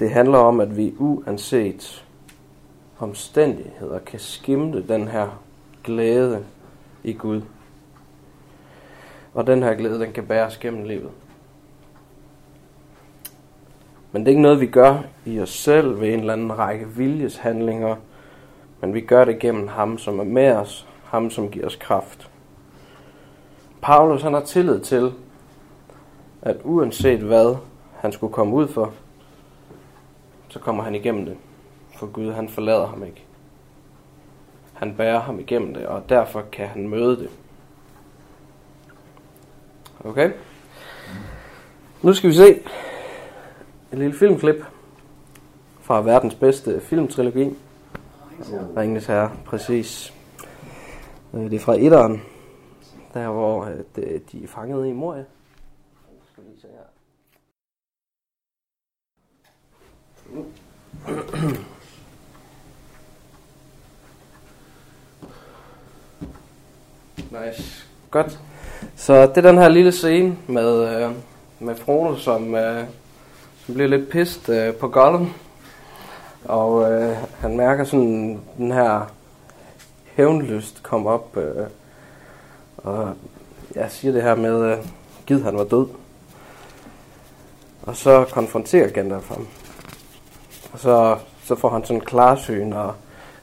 Det 0.00 0.10
handler 0.10 0.38
om, 0.38 0.60
at 0.60 0.76
vi 0.76 0.94
uanset 0.98 2.06
omstændigheder 2.98 3.98
kan 3.98 4.18
skimte 4.18 4.88
den 4.88 5.08
her 5.08 5.42
glæde 5.84 6.44
i 7.04 7.12
Gud. 7.12 7.42
Og 9.34 9.46
den 9.46 9.62
her 9.62 9.74
glæde, 9.74 10.00
den 10.00 10.12
kan 10.12 10.26
bæres 10.26 10.56
gennem 10.56 10.84
livet. 10.84 11.10
Men 14.12 14.22
det 14.22 14.28
er 14.28 14.30
ikke 14.30 14.42
noget, 14.42 14.60
vi 14.60 14.66
gør 14.66 14.98
i 15.26 15.40
os 15.40 15.50
selv 15.50 16.00
ved 16.00 16.08
en 16.08 16.20
eller 16.20 16.32
anden 16.32 16.58
række 16.58 16.88
viljeshandlinger, 16.88 17.96
men 18.80 18.94
vi 18.94 19.00
gør 19.00 19.24
det 19.24 19.38
gennem 19.38 19.68
ham, 19.68 19.98
som 19.98 20.18
er 20.18 20.24
med 20.24 20.52
os, 20.52 20.86
ham, 21.04 21.30
som 21.30 21.50
giver 21.50 21.66
os 21.66 21.76
kraft. 21.76 22.30
Paulus 23.82 24.22
han 24.22 24.34
har 24.34 24.40
tillid 24.40 24.80
til, 24.80 25.12
at 26.42 26.56
uanset 26.64 27.20
hvad 27.20 27.56
han 27.96 28.12
skulle 28.12 28.32
komme 28.32 28.54
ud 28.54 28.68
for, 28.68 28.92
så 30.50 30.58
kommer 30.58 30.82
han 30.82 30.94
igennem 30.94 31.24
det. 31.24 31.36
For 31.96 32.06
Gud, 32.06 32.32
han 32.32 32.48
forlader 32.48 32.86
ham 32.86 33.04
ikke. 33.04 33.24
Han 34.74 34.96
bærer 34.96 35.20
ham 35.20 35.38
igennem 35.38 35.74
det, 35.74 35.86
og 35.86 36.08
derfor 36.08 36.42
kan 36.52 36.68
han 36.68 36.88
møde 36.88 37.16
det. 37.16 37.30
Okay? 40.04 40.32
Nu 42.02 42.12
skal 42.12 42.30
vi 42.30 42.34
se 42.34 42.50
et 43.92 43.98
lille 43.98 44.14
filmklip 44.14 44.64
fra 45.80 46.02
verdens 46.02 46.34
bedste 46.34 46.80
filmtrilogi. 46.80 47.56
Ringens 48.76 49.06
Herre, 49.06 49.32
præcis. 49.44 50.14
Øh, 51.34 51.40
det 51.40 51.52
er 51.52 51.60
fra 51.60 51.76
etteren, 51.78 52.22
der 53.14 53.28
hvor 53.28 53.64
øh, 53.96 54.20
de 54.32 54.44
er 54.44 54.48
fanget 54.48 54.86
i 54.86 54.92
Moria. 54.92 55.24
Skal 56.32 56.44
vi 56.44 56.60
se 56.60 56.66
her. 56.68 56.90
Nice. 67.30 67.86
Godt. 68.10 68.38
Så 68.96 69.26
det 69.26 69.36
er 69.36 69.50
den 69.50 69.58
her 69.58 69.68
lille 69.68 69.92
scene 69.92 70.36
med, 70.46 71.02
øh, 71.04 71.10
med 71.58 71.76
Frodo, 71.76 72.16
som, 72.16 72.54
øh, 72.54 72.84
som 73.64 73.74
bliver 73.74 73.88
lidt 73.88 74.10
pist 74.10 74.48
øh, 74.48 74.74
på 74.74 74.88
Gollum. 74.88 75.32
Og 76.44 76.92
øh, 76.92 77.16
han 77.38 77.56
mærker 77.56 77.84
sådan 77.84 78.40
den 78.56 78.72
her 78.72 79.12
hævnlyst 80.14 80.82
komme 80.82 81.10
op. 81.10 81.36
Øh, 81.36 81.66
og 82.76 83.14
jeg 83.74 83.90
siger 83.90 84.12
det 84.12 84.22
her 84.22 84.34
med, 84.34 84.72
øh, 84.72 84.78
gid 85.26 85.42
han 85.42 85.56
var 85.56 85.64
død. 85.64 85.86
Og 87.82 87.96
så 87.96 88.24
konfronterer 88.30 88.90
Gandalf 88.90 89.28
ham. 89.28 89.46
Og 90.72 90.78
så, 90.78 91.16
så 91.44 91.54
får 91.54 91.68
han 91.68 91.84
sådan 91.84 92.00
klarsyn 92.00 92.72
og 92.72 92.94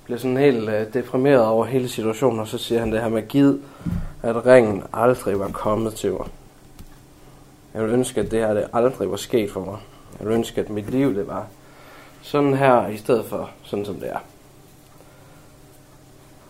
bliver 0.03 0.19
sådan 0.19 0.38
helt 0.38 0.69
øh, 0.69 0.93
deprimeret 0.93 1.46
over 1.46 1.65
hele 1.65 1.89
situationen. 1.89 2.39
Og 2.39 2.48
så 2.48 2.57
siger 2.57 2.79
han 2.79 2.91
det 2.91 3.01
her 3.01 3.10
med 3.10 3.27
gid, 3.27 3.57
at 4.24 4.46
ringen 4.46 4.84
aldrig 4.93 5.39
var 5.39 5.48
kommet 5.48 5.96
til 5.96 6.12
mig. 6.12 6.27
Jeg 7.74 7.84
vil 7.84 7.93
ønske, 7.93 8.22
at 8.22 8.31
det 8.31 8.39
her 8.39 8.53
det 8.53 8.67
aldrig 8.74 9.12
var 9.12 9.17
sket 9.17 9.51
for 9.51 9.60
mig. 9.65 9.77
Jeg 10.19 10.27
vil 10.27 10.36
ønske, 10.36 10.62
at 10.62 10.69
mit 10.69 10.89
liv 10.89 11.15
det 11.15 11.27
var 11.27 11.46
sådan 12.22 12.53
her, 12.53 12.88
i 12.88 12.98
stedet 12.98 13.25
for 13.25 13.50
sådan 13.63 13.86
som 13.86 13.96
det 13.96 14.10
er. 14.10 14.17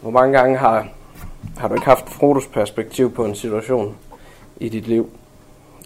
Hvor 0.02 0.12
mange 0.12 0.38
gange 0.38 0.58
har, 0.58 0.88
har 1.58 1.68
du 1.68 1.74
ikke 1.74 1.86
haft 1.86 2.10
Frodos 2.10 2.48
perspektiv 2.48 3.14
på 3.14 3.26
en 3.26 3.36
situation 3.36 3.96
i 4.58 4.70
dit 4.70 4.88
liv? 4.88 5.10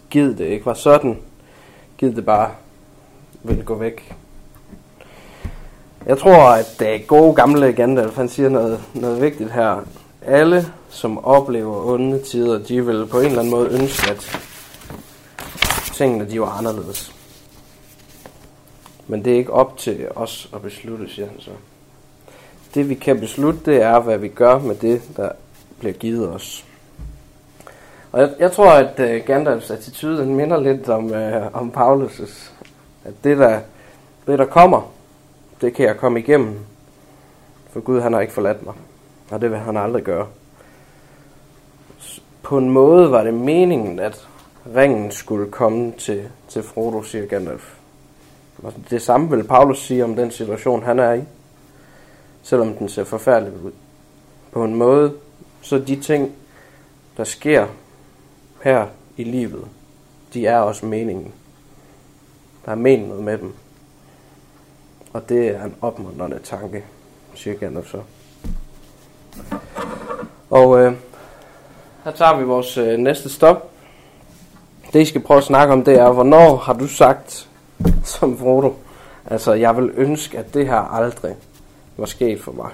Gid 0.10 0.36
det 0.36 0.46
ikke 0.46 0.66
var 0.66 0.74
sådan. 0.74 1.22
Gid 1.98 2.16
det 2.16 2.26
bare 2.26 2.52
ville 3.44 3.64
gå 3.64 3.76
væk. 3.76 4.16
Jeg 6.06 6.18
tror, 6.18 6.50
at 6.50 6.76
det 6.80 7.08
gode 7.08 7.36
gamle 7.36 7.74
Gandalf, 7.74 8.16
han 8.16 8.30
siger 8.30 8.50
noget, 8.50 8.80
noget 8.94 9.22
vigtigt 9.22 9.52
her. 9.52 9.86
Alle, 10.22 10.66
som 10.90 11.26
oplever 11.26 11.86
onde 11.86 12.22
tider, 12.22 12.60
de 12.60 12.86
vil 12.86 13.08
på 13.08 13.20
en 13.20 13.26
eller 13.26 13.40
anden 13.40 13.52
måde 13.52 13.70
ønske, 13.70 14.12
at 14.12 14.40
tingene 15.94 16.30
de 16.30 16.42
var 16.42 16.58
anderledes. 16.58 17.16
Men 19.08 19.26
det 19.26 19.34
er 19.34 19.38
ikke 19.38 19.54
op 19.54 19.78
til 19.78 20.08
os 20.16 20.50
at 20.56 20.62
beslutte, 20.62 21.10
siger 21.10 21.28
han 21.28 21.40
så. 21.40 21.52
Det 22.74 22.90
vi 22.90 22.96
kan 22.96 23.20
beslutte, 23.20 23.60
det 23.66 23.82
er, 23.82 24.00
hvad 24.00 24.18
vi 24.18 24.28
gør 24.28 24.60
med 24.60 24.76
det, 24.76 25.02
der 25.18 25.30
bliver 25.80 25.94
givet 25.94 26.30
os. 26.30 26.66
Og 28.12 28.22
jeg, 28.22 28.30
jeg 28.40 28.52
tror, 28.52 28.72
at 28.72 29.00
uh, 29.00 29.26
Gandalfs 29.26 29.72
attitude 29.72 30.18
den 30.18 30.36
minder 30.36 30.60
lidt 30.60 30.90
om, 30.90 31.06
uh, 31.06 31.62
om 31.62 31.74
Paulus' 31.78 32.52
At 33.06 33.14
det 33.24 33.38
der, 33.38 33.60
det, 34.28 34.40
der 34.40 34.46
kommer, 34.46 34.92
det 35.62 35.74
kan 35.74 35.86
jeg 35.86 35.98
komme 35.98 36.20
igennem. 36.20 36.60
For 37.70 37.80
Gud, 37.80 38.02
han 38.02 38.14
har 38.14 38.22
ikke 38.22 38.34
forladt 38.34 38.66
mig. 38.66 38.74
Og 39.32 39.42
det 39.42 39.52
vil 39.52 39.60
han 39.60 39.78
aldrig 39.78 40.04
gøre. 40.04 40.28
På 42.44 42.58
en 42.58 42.70
måde 42.70 43.12
var 43.12 43.24
det 43.24 43.34
meningen, 43.34 44.00
at 44.00 44.28
ringen 44.76 45.12
skulle 45.12 45.52
komme 45.52 45.92
til, 45.92 46.30
til 46.48 46.64
Frodo, 46.64 47.04
siger 47.04 47.26
Gandalf. 47.26 47.74
Og 48.64 48.74
det 48.90 49.02
samme 49.02 49.30
vil 49.30 49.44
Paulus 49.44 49.80
sige 49.80 50.04
om 50.04 50.16
den 50.16 50.32
situation, 50.32 50.84
han 50.84 51.00
er 51.00 51.14
i. 51.14 51.22
Selvom 52.44 52.74
den 52.74 52.90
ser 52.90 53.04
forfærdelig 53.04 53.54
ud. 53.64 53.72
På 54.52 54.64
en 54.64 54.76
måde, 54.76 55.14
så 55.62 55.80
de 55.80 55.96
ting, 55.96 56.32
der 57.18 57.24
sker 57.24 57.68
her 58.64 58.88
i 59.18 59.24
livet, 59.24 59.66
de 60.34 60.48
er 60.48 60.58
også 60.60 60.86
meningen. 60.86 61.34
Der 62.66 62.72
er 62.72 62.76
mening 62.76 63.24
med 63.24 63.38
dem. 63.38 63.54
Og 65.14 65.30
det 65.30 65.48
er 65.48 65.64
en 65.64 65.76
opmuntrende 65.82 66.40
tanke, 66.44 66.84
siger 67.36 67.58
Gandalf 67.58 67.88
så. 67.88 68.02
Og 70.50 70.80
øh, 70.80 70.94
her 72.04 72.12
tager 72.12 72.38
vi 72.38 72.44
vores 72.44 72.78
øh, 72.78 72.98
næste 72.98 73.30
stop. 73.30 73.70
Det 74.94 75.02
I 75.02 75.06
skal 75.06 75.22
prøve 75.22 75.38
at 75.38 75.44
snakke 75.44 75.74
om, 75.74 75.84
det 75.84 76.00
er, 76.00 76.12
hvornår 76.12 76.56
har 76.56 76.74
du 76.74 76.88
sagt 76.88 77.50
som 78.04 78.38
Frodo, 78.38 78.76
altså 79.26 79.54
jeg 79.54 79.78
vil 79.78 79.92
ønske, 79.96 80.38
at 80.38 80.54
det 80.54 80.68
her 80.68 80.94
aldrig 80.94 81.36
var 81.98 82.06
sket 82.06 82.42
for 82.42 82.52
mig. 82.52 82.70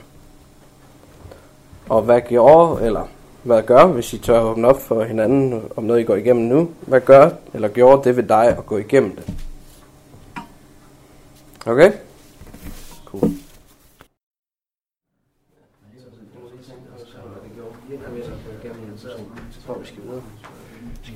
Og 1.90 2.02
hvad 2.02 2.22
gjorde, 2.22 2.86
eller 2.86 3.08
hvad 3.44 3.64
gør, 3.64 3.86
hvis 3.86 4.14
I 4.14 4.18
tør 4.18 4.40
åbne 4.40 4.68
op 4.68 4.82
for 4.82 5.04
hinanden 5.04 5.64
om 5.76 5.84
noget, 5.84 6.02
I 6.02 6.04
går 6.04 6.16
igennem 6.16 6.46
nu? 6.46 6.70
Hvad 6.82 7.02
gør, 7.02 7.30
eller 7.54 7.68
gjorde 7.68 8.04
det 8.04 8.18
ved 8.18 8.24
dig 8.24 8.48
at 8.58 8.66
gå 8.66 8.78
igennem 8.78 9.16
det? 9.16 9.34
Okay? 11.66 11.92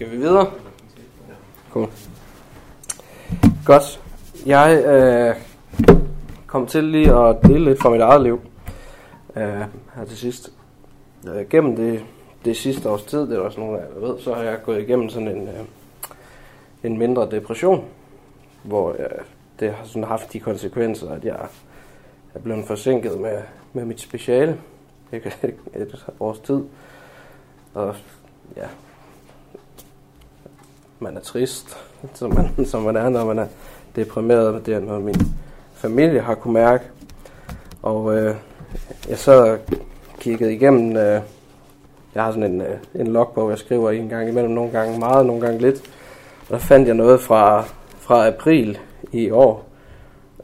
Skal 0.01 0.11
vi 0.11 0.17
videre? 0.17 0.51
Cool. 1.71 1.87
Godt. 3.65 4.01
Jeg 4.45 4.85
øh, 4.85 5.35
kom 6.47 6.67
til 6.67 6.83
lige 6.83 7.15
at 7.15 7.37
dele 7.43 7.65
lidt 7.65 7.81
fra 7.81 7.89
mit 7.89 8.01
eget 8.01 8.21
liv 8.21 8.41
øh, 9.35 9.43
her 9.95 10.05
til 10.07 10.17
sidst. 10.17 10.53
Øh, 11.27 11.49
gennem 11.49 11.75
det, 11.75 12.03
det 12.45 12.57
sidste 12.57 12.89
års 12.89 13.03
tid, 13.03 13.19
det 13.19 13.37
er 13.37 13.39
også 13.39 13.59
nogle 13.59 13.79
af 13.79 13.83
jer, 13.83 14.07
ved, 14.07 14.19
så 14.19 14.33
har 14.33 14.41
jeg 14.41 14.59
gået 14.63 14.81
igennem 14.81 15.09
sådan 15.09 15.27
en, 15.27 15.47
øh, 15.47 15.65
en 16.83 16.97
mindre 16.97 17.31
depression, 17.31 17.85
hvor 18.63 18.91
øh, 18.91 19.21
det 19.59 19.73
har 19.73 19.85
sådan 19.85 20.03
haft 20.03 20.33
de 20.33 20.39
konsekvenser, 20.39 21.09
at 21.09 21.25
jeg 21.25 21.47
er 22.33 22.39
blevet 22.39 22.65
forsinket 22.65 23.19
med, 23.19 23.37
med 23.73 23.85
mit 23.85 24.01
speciale 24.01 24.57
ikke? 25.11 25.33
et 25.75 26.05
års 26.19 26.39
tid. 26.39 26.63
Og 27.73 27.95
ja, 28.57 28.67
man 31.01 31.17
er 31.17 31.21
trist, 31.21 31.77
som 32.13 32.33
man, 32.33 32.65
som 32.71 32.81
man 32.81 32.95
er, 32.95 33.09
når 33.09 33.25
man 33.25 33.39
er 33.39 33.47
deprimeret. 33.95 34.65
Det 34.65 34.73
er 34.73 34.79
noget, 34.79 35.03
min 35.03 35.21
familie 35.73 36.19
har 36.19 36.35
kunne 36.35 36.53
mærke. 36.53 36.83
Og 37.81 38.17
øh, 38.17 38.35
jeg 39.09 39.17
så 39.17 39.57
kigget 40.19 40.51
igennem, 40.51 40.97
øh, 40.97 41.21
jeg 42.15 42.23
har 42.23 42.31
sådan 42.31 42.51
en, 42.51 42.61
øh, 42.61 42.77
en 42.95 43.07
logbog, 43.07 43.49
jeg 43.49 43.57
skriver 43.57 43.91
en 43.91 44.09
gang 44.09 44.29
imellem, 44.29 44.51
nogle 44.51 44.71
gange 44.71 44.99
meget, 44.99 45.25
nogle 45.25 45.41
gange 45.41 45.61
lidt. 45.61 45.81
Og 46.41 46.49
der 46.49 46.57
fandt 46.57 46.87
jeg 46.87 46.95
noget 46.95 47.21
fra, 47.21 47.63
fra 47.99 48.27
april 48.27 48.79
i 49.11 49.31
år 49.31 49.65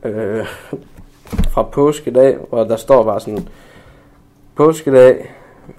øh, 0.04 0.46
fra 1.50 1.64
påskedag, 1.64 2.38
hvor 2.50 2.64
der 2.64 2.76
står 2.76 3.04
bare 3.04 3.20
sådan, 3.20 3.48
påskedag 4.56 5.32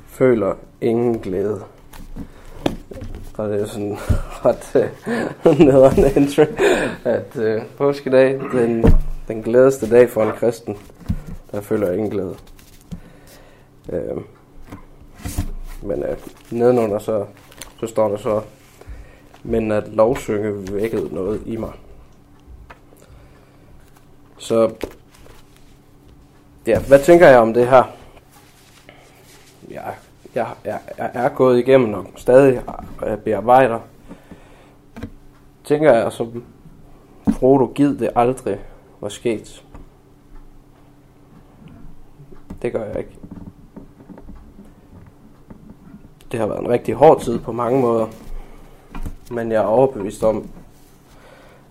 føler 0.07 0.55
ingen 0.81 1.19
glæde. 1.19 1.63
Og 3.37 3.49
det 3.49 3.61
er 3.61 3.67
sådan 3.67 3.99
ret 4.45 4.77
øh, 5.45 5.59
nederen 5.67 6.17
intro, 6.17 6.43
at 7.05 7.37
øh, 7.37 7.63
påskedag, 7.79 8.41
den, 8.53 8.85
den 9.29 9.43
glædeste 9.43 9.91
dag 9.91 10.11
for 10.11 10.23
en 10.23 10.33
kristen, 10.33 10.77
der 11.53 11.61
føler 11.61 11.93
ingen 11.93 12.11
glæde. 12.11 12.35
Øh, 13.93 14.17
men 15.83 16.03
øh, 16.03 16.17
nedenunder 16.51 16.99
så, 16.99 17.25
så 17.81 17.87
står 17.87 18.09
der 18.09 18.17
så, 18.17 18.41
men 19.43 19.73
at 19.73 19.89
lovsynge 19.89 20.73
vækkede 20.73 21.15
noget 21.15 21.43
i 21.47 21.57
mig. 21.57 21.73
Så 24.39 24.71
ja, 26.67 26.81
hvad 26.81 26.99
tænker 26.99 27.29
jeg 27.29 27.39
om 27.39 27.55
det 27.55 27.69
her? 27.69 27.83
Ja, 29.71 29.83
jeg, 30.35 30.47
jeg, 30.65 30.81
jeg 30.99 31.11
er 31.15 31.29
gået 31.29 31.59
igennem 31.59 31.95
og 31.95 32.07
stadig 32.17 32.63
øh, 33.07 33.19
bearbejder. 33.19 33.81
Tænker 35.69 35.93
jeg 35.93 36.13
som 36.13 36.45
Frodo 37.31 37.73
gid 37.75 37.99
det 37.99 38.11
aldrig 38.17 38.61
var 39.01 39.09
sket. 39.09 39.65
Det 42.63 42.73
gør 42.73 42.85
jeg 42.85 42.99
ikke. 42.99 43.19
Det 46.33 46.41
har 46.41 46.47
været 46.47 46.61
en 46.61 46.69
rigtig 46.69 46.95
hård 46.95 47.21
tid 47.21 47.39
på 47.39 47.53
mange 47.53 47.81
måder. 47.81 48.07
Men 49.31 49.53
jeg 49.53 49.63
er 49.63 49.67
overbevist 49.67 50.23
om, 50.23 50.49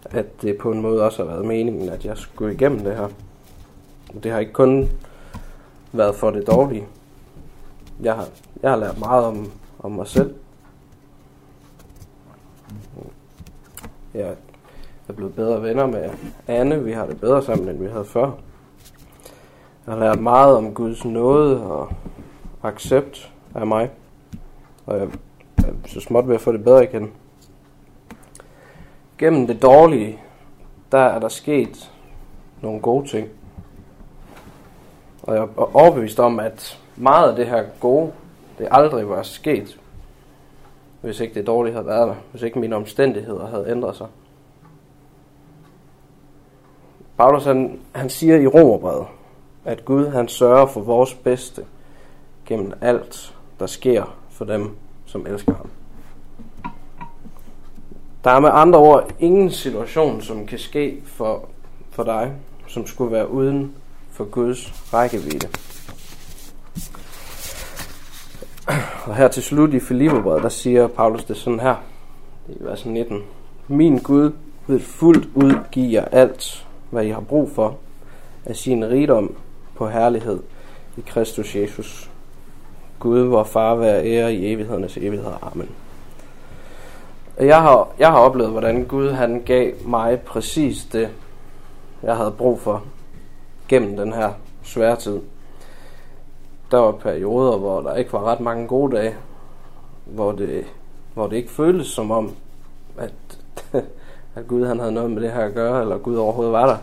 at 0.05 0.41
det 0.41 0.57
på 0.57 0.71
en 0.71 0.81
måde 0.81 1.03
også 1.03 1.23
har 1.23 1.31
været 1.31 1.45
meningen, 1.45 1.89
at 1.89 2.05
jeg 2.05 2.17
skulle 2.17 2.53
igennem 2.53 2.79
det 2.79 2.95
her. 2.95 3.07
Det 4.23 4.31
har 4.31 4.39
ikke 4.39 4.53
kun 4.53 4.89
været 5.91 6.15
for 6.15 6.31
det 6.31 6.47
dårlige. 6.47 6.87
Jeg 8.01 8.15
har, 8.15 8.27
jeg 8.61 8.69
har 8.71 8.77
lært 8.77 8.99
meget 8.99 9.25
om, 9.25 9.51
om 9.79 9.91
mig 9.91 10.07
selv. 10.07 10.35
Jeg 14.17 14.35
er 15.07 15.13
blevet 15.13 15.35
bedre 15.35 15.61
venner 15.61 15.85
med 15.85 16.09
Anne. 16.47 16.83
Vi 16.83 16.91
har 16.91 17.05
det 17.05 17.21
bedre 17.21 17.43
sammen, 17.43 17.69
end 17.69 17.79
vi 17.79 17.87
havde 17.87 18.05
før. 18.05 18.31
Jeg 19.85 19.93
har 19.93 19.99
lært 19.99 20.19
meget 20.19 20.57
om 20.57 20.73
Guds 20.73 21.05
nåde 21.05 21.63
og 21.63 21.91
accept 22.63 23.31
af 23.55 23.67
mig. 23.67 23.89
Og 24.85 24.97
jeg 24.97 25.07
er 25.57 25.71
så 25.85 25.99
småt 25.99 26.27
ved 26.27 26.35
at 26.35 26.41
få 26.41 26.51
det 26.51 26.63
bedre 26.63 26.83
igen. 26.83 27.11
Gennem 29.17 29.47
det 29.47 29.61
dårlige, 29.61 30.19
der 30.91 30.99
er 30.99 31.19
der 31.19 31.29
sket 31.29 31.91
nogle 32.61 32.81
gode 32.81 33.07
ting. 33.07 33.27
Og 35.23 35.35
jeg 35.35 35.41
er 35.41 35.75
overbevist 35.75 36.19
om, 36.19 36.39
at 36.39 36.79
meget 36.95 37.29
af 37.29 37.35
det 37.35 37.47
her 37.47 37.63
gode, 37.79 38.11
det 38.57 38.67
aldrig 38.71 39.09
var 39.09 39.23
sket, 39.23 39.79
hvis 41.07 41.19
ikke 41.19 41.33
det 41.33 41.47
dårlige 41.47 41.73
havde 41.73 41.85
været 41.85 42.07
der. 42.07 42.15
Hvis 42.31 42.41
ikke 42.41 42.59
mine 42.59 42.75
omstændigheder 42.75 43.47
havde 43.47 43.69
ændret 43.69 43.95
sig. 43.95 44.07
Paulus 47.17 47.43
han, 47.43 47.79
han 47.91 48.09
siger 48.09 48.35
i 48.37 48.47
Romerbrevet, 48.47 49.05
at 49.65 49.85
Gud 49.85 50.07
han 50.07 50.27
sørger 50.27 50.65
for 50.65 50.81
vores 50.81 51.13
bedste 51.13 51.65
gennem 52.45 52.73
alt, 52.81 53.35
der 53.59 53.65
sker 53.65 54.17
for 54.29 54.45
dem, 54.45 54.69
som 55.05 55.27
elsker 55.27 55.53
ham. 55.53 55.69
Der 58.23 58.31
er 58.31 58.39
med 58.39 58.49
andre 58.53 58.79
ord 58.79 59.13
ingen 59.19 59.51
situation, 59.51 60.21
som 60.21 60.45
kan 60.45 60.59
ske 60.59 61.01
for, 61.05 61.49
for 61.89 62.03
dig, 62.03 62.33
som 62.67 62.87
skulle 62.87 63.11
være 63.11 63.31
uden 63.31 63.75
for 64.11 64.25
Guds 64.25 64.93
rækkevidde. 64.93 65.47
Og 69.07 69.15
her 69.15 69.27
til 69.27 69.43
slut 69.43 69.73
i 69.73 69.79
Filipperbrevet, 69.79 70.43
der 70.43 70.49
siger 70.49 70.87
Paulus 70.87 71.23
det 71.23 71.37
sådan 71.37 71.59
her, 71.59 71.75
i 72.49 72.55
vers 72.59 72.85
19. 72.85 73.23
Min 73.67 73.97
Gud 73.97 74.31
vil 74.67 74.81
fuldt 74.81 75.29
ud 75.35 75.53
give 75.71 75.93
jer 75.93 76.05
alt, 76.05 76.67
hvad 76.89 77.05
I 77.05 77.09
har 77.09 77.19
brug 77.21 77.51
for, 77.51 77.77
af 78.45 78.55
sin 78.55 78.89
rigdom 78.89 79.35
på 79.75 79.87
herlighed 79.87 80.39
i 80.97 81.01
Kristus 81.07 81.55
Jesus. 81.55 82.09
Gud, 82.99 83.19
vor 83.19 83.43
far, 83.43 83.75
være 83.75 84.05
ære 84.05 84.33
i 84.33 84.53
evighedernes 84.53 84.97
evighed. 84.97 85.31
Amen. 85.41 85.69
Jeg 87.39 87.61
har, 87.61 87.87
jeg 87.99 88.11
har 88.11 88.19
oplevet, 88.19 88.51
hvordan 88.51 88.85
Gud 88.85 89.11
han 89.11 89.41
gav 89.45 89.71
mig 89.85 90.19
præcis 90.19 90.85
det, 90.85 91.09
jeg 92.03 92.15
havde 92.15 92.31
brug 92.31 92.59
for 92.59 92.83
gennem 93.67 93.97
den 93.97 94.13
her 94.13 94.31
svære 94.63 94.95
tid. 94.95 95.19
Der 96.71 96.77
var 96.77 96.91
perioder, 96.91 97.57
hvor 97.57 97.81
der 97.81 97.95
ikke 97.95 98.13
var 98.13 98.23
ret 98.23 98.39
mange 98.39 98.67
gode 98.67 98.95
dage, 98.95 99.15
hvor 100.05 100.31
det, 100.31 100.65
hvor 101.13 101.27
det 101.27 101.35
ikke 101.35 101.51
føltes 101.51 101.87
som 101.87 102.11
om, 102.11 102.35
at, 102.97 103.13
at 104.35 104.47
Gud 104.47 104.65
han 104.65 104.79
havde 104.79 104.91
noget 104.91 105.11
med 105.11 105.21
det 105.21 105.31
her 105.31 105.45
at 105.45 105.53
gøre, 105.53 105.81
eller 105.81 105.97
Gud 105.97 106.15
overhovedet 106.15 106.53
var 106.53 106.65
der. 106.65 106.77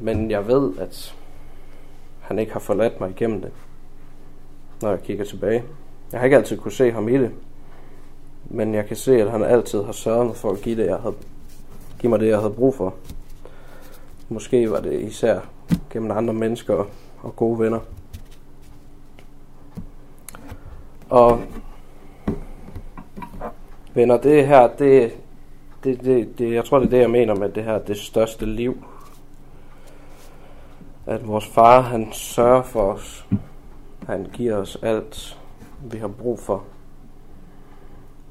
Men 0.00 0.30
jeg 0.30 0.46
ved, 0.46 0.78
at 0.78 1.14
han 2.20 2.38
ikke 2.38 2.52
har 2.52 2.60
forladt 2.60 3.00
mig 3.00 3.10
igennem 3.10 3.40
det, 3.40 3.50
når 4.82 4.90
jeg 4.90 5.02
kigger 5.02 5.24
tilbage. 5.24 5.64
Jeg 6.12 6.20
har 6.20 6.24
ikke 6.24 6.36
altid 6.36 6.58
kunne 6.58 6.72
se 6.72 6.90
ham 6.92 7.08
i 7.08 7.18
det, 7.18 7.30
men 8.44 8.74
jeg 8.74 8.86
kan 8.86 8.96
se, 8.96 9.22
at 9.22 9.30
han 9.30 9.42
altid 9.42 9.82
har 9.82 9.92
sørget 9.92 10.36
for 10.36 10.50
at 10.50 10.60
give, 10.60 10.76
det, 10.76 10.86
jeg 10.86 10.96
havde, 10.96 11.14
give 11.98 12.10
mig 12.10 12.20
det, 12.20 12.28
jeg 12.28 12.38
havde 12.38 12.52
brug 12.52 12.74
for. 12.74 12.94
Måske 14.28 14.70
var 14.70 14.80
det 14.80 15.00
især 15.00 15.40
gennem 15.90 16.10
andre 16.10 16.34
mennesker 16.34 16.84
og 17.24 17.36
gode 17.36 17.58
venner. 17.58 17.80
Og 21.10 21.40
venner, 23.94 24.16
det 24.16 24.46
her, 24.46 24.68
det, 24.68 25.16
det, 25.84 26.04
det, 26.04 26.38
det, 26.38 26.54
jeg 26.54 26.64
tror, 26.64 26.78
det 26.78 26.86
er 26.86 26.90
det, 26.90 27.00
jeg 27.00 27.10
mener 27.10 27.34
med 27.34 27.48
det 27.48 27.64
her, 27.64 27.78
det 27.78 27.96
største 27.96 28.46
liv. 28.46 28.84
At 31.06 31.28
vores 31.28 31.46
far, 31.46 31.80
han 31.80 32.12
sørger 32.12 32.62
for 32.62 32.92
os. 32.92 33.26
Han 34.06 34.26
giver 34.32 34.56
os 34.56 34.78
alt, 34.82 35.38
vi 35.84 35.98
har 35.98 36.08
brug 36.08 36.38
for. 36.38 36.64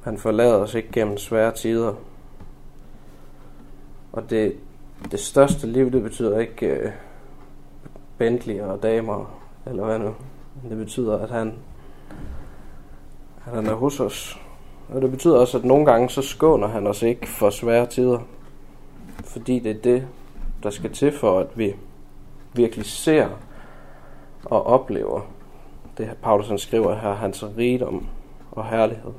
Han 0.04 0.18
forlader 0.18 0.58
os 0.58 0.74
ikke 0.74 0.92
gennem 0.92 1.18
svære 1.18 1.52
tider. 1.52 1.94
Og 4.12 4.30
det, 4.30 4.56
det 5.12 5.20
største 5.20 5.68
liv, 5.68 5.92
det 5.92 6.04
betyder 6.04 6.40
ikke 6.40 6.66
Øh, 6.66 6.92
Bentley 8.24 8.62
og 8.62 8.84
damer, 8.84 9.40
eller 9.66 9.86
hvad 9.86 10.00
nu. 10.00 10.16
Det 10.70 10.78
betyder, 10.78 11.18
at 11.18 11.30
han, 11.30 11.54
at 13.46 13.56
han 13.56 13.66
er 13.66 13.74
hos 13.74 14.00
os. 14.00 14.40
Og 14.90 15.02
det 15.02 15.12
betyder 15.12 15.38
også, 15.38 15.58
at 15.58 15.66
nogle 15.66 15.86
gange 15.86 16.10
så 16.10 16.22
skåner 16.22 16.68
han 16.68 16.88
os 16.88 17.02
ikke 17.02 17.28
for 17.28 17.50
svære 17.50 17.86
tider. 17.86 18.20
Fordi 19.24 19.60
det 19.60 19.72
er 19.72 19.82
det, 19.82 20.08
der 20.64 20.70
skal 20.70 20.94
til 20.94 21.12
for, 21.12 21.40
at 21.40 21.48
vi 21.56 21.76
virkelig 22.54 22.86
ser 22.86 23.30
og 24.46 24.68
oplever 24.68 25.22
det, 25.98 26.10
Paulus 26.22 26.48
han 26.48 26.58
skriver 26.58 26.96
her, 26.96 27.14
hans 27.14 27.46
rigdom 27.58 28.08
og 28.52 28.66
herlighed. 28.66 29.12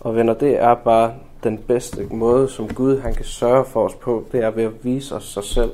Og 0.00 0.16
venner, 0.16 0.34
det 0.34 0.62
er 0.62 0.74
bare 0.74 1.14
den 1.44 1.58
bedste 1.58 2.06
måde, 2.10 2.48
som 2.48 2.74
Gud 2.74 3.00
han 3.00 3.14
kan 3.14 3.24
sørge 3.24 3.64
for 3.64 3.84
os 3.84 3.94
på, 3.94 4.24
det 4.32 4.44
er 4.44 4.50
ved 4.50 4.64
at 4.64 4.84
vise 4.84 5.14
os 5.14 5.24
sig 5.24 5.44
selv. 5.44 5.72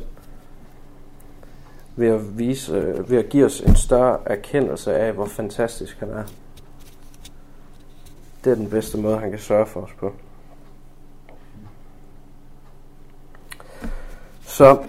Ved 1.98 2.08
at, 2.08 2.38
vise, 2.38 2.72
øh, 2.72 3.10
ved 3.10 3.18
at 3.18 3.28
give 3.28 3.46
os 3.46 3.60
en 3.60 3.76
større 3.76 4.18
erkendelse 4.26 4.94
af, 4.94 5.12
hvor 5.12 5.26
fantastisk 5.26 6.00
han 6.00 6.10
er. 6.10 6.24
Det 8.44 8.50
er 8.50 8.54
den 8.54 8.70
bedste 8.70 8.98
måde, 8.98 9.18
han 9.18 9.30
kan 9.30 9.38
sørge 9.38 9.66
for 9.66 9.80
os 9.80 9.90
på. 9.98 10.12
Så 14.42 14.82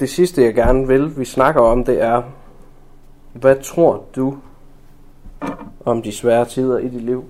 det 0.00 0.10
sidste, 0.10 0.42
jeg 0.42 0.54
gerne 0.54 0.86
vil, 0.86 1.18
vi 1.18 1.24
snakker 1.24 1.60
om, 1.60 1.84
det 1.84 2.02
er, 2.02 2.22
hvad 3.32 3.56
tror 3.62 4.04
du 4.16 4.38
om 5.84 6.02
de 6.02 6.12
svære 6.12 6.44
tider 6.44 6.78
i 6.78 6.88
dit 6.88 7.02
liv? 7.02 7.24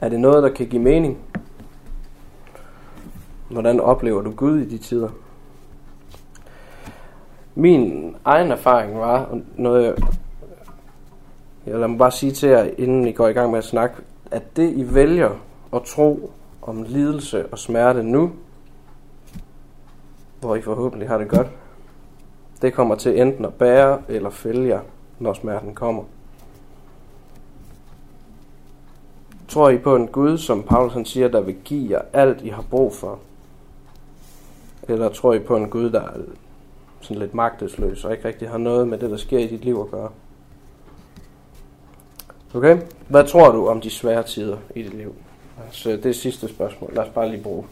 Er 0.00 0.08
det 0.08 0.20
noget, 0.20 0.42
der 0.42 0.48
kan 0.48 0.66
give 0.66 0.82
mening? 0.82 1.18
Hvordan 3.50 3.80
oplever 3.80 4.22
du 4.22 4.30
Gud 4.30 4.58
i 4.58 4.68
de 4.68 4.78
tider? 4.78 5.08
Min 7.54 8.16
egen 8.24 8.50
erfaring 8.50 8.98
var 8.98 9.38
noget, 9.56 9.84
jeg, 9.84 9.94
jeg 11.66 11.78
lad 11.78 11.88
mig 11.88 11.98
bare 11.98 12.10
sige 12.10 12.32
til 12.32 12.48
jer, 12.48 12.70
inden 12.78 13.06
I 13.06 13.12
går 13.12 13.28
i 13.28 13.32
gang 13.32 13.50
med 13.50 13.58
at 13.58 13.64
snakke, 13.64 13.96
at 14.30 14.56
det 14.56 14.72
I 14.72 14.94
vælger 14.94 15.30
at 15.72 15.82
tro 15.82 16.32
om 16.62 16.82
lidelse 16.82 17.46
og 17.46 17.58
smerte 17.58 18.02
nu, 18.02 18.32
hvor 20.40 20.56
I 20.56 20.62
forhåbentlig 20.62 21.08
har 21.08 21.18
det 21.18 21.28
godt, 21.28 21.46
det 22.62 22.74
kommer 22.74 22.94
til 22.94 23.20
enten 23.20 23.44
at 23.44 23.54
bære 23.54 24.02
eller 24.08 24.30
fælde 24.30 24.68
jer, 24.68 24.80
når 25.18 25.32
smerten 25.32 25.74
kommer. 25.74 26.02
Tror 29.48 29.70
I 29.70 29.78
på 29.78 29.96
en 29.96 30.08
Gud, 30.08 30.38
som 30.38 30.62
Paulus 30.62 30.92
han 30.92 31.04
siger, 31.04 31.28
der 31.28 31.40
vil 31.40 31.56
give 31.64 31.90
jer 31.90 32.02
alt, 32.12 32.42
I 32.42 32.48
har 32.48 32.64
brug 32.70 32.94
for? 32.94 33.18
Eller 34.90 35.08
tror 35.08 35.34
I 35.34 35.38
på 35.38 35.56
en 35.56 35.70
Gud, 35.70 35.90
der 35.90 36.00
er 36.00 36.20
sådan 37.00 37.18
lidt 37.18 37.34
magtesløs 37.34 38.04
og 38.04 38.12
ikke 38.12 38.24
rigtig 38.24 38.48
har 38.48 38.58
noget 38.58 38.88
med 38.88 38.98
det, 38.98 39.10
der 39.10 39.16
sker 39.16 39.38
i 39.38 39.46
dit 39.46 39.64
liv 39.64 39.80
at 39.84 39.90
gøre? 39.90 40.10
Okay? 42.54 42.80
Hvad 43.08 43.26
tror 43.26 43.52
du 43.52 43.68
om 43.68 43.80
de 43.80 43.90
svære 43.90 44.22
tider 44.22 44.58
i 44.74 44.82
dit 44.82 44.94
liv? 44.94 45.14
Altså, 45.66 45.90
det 45.90 46.06
er 46.06 46.12
sidste 46.12 46.48
spørgsmål. 46.48 46.94
Lad 46.94 47.04
os 47.04 47.14
bare 47.14 47.28
lige 47.28 47.42
bruge 47.42 47.66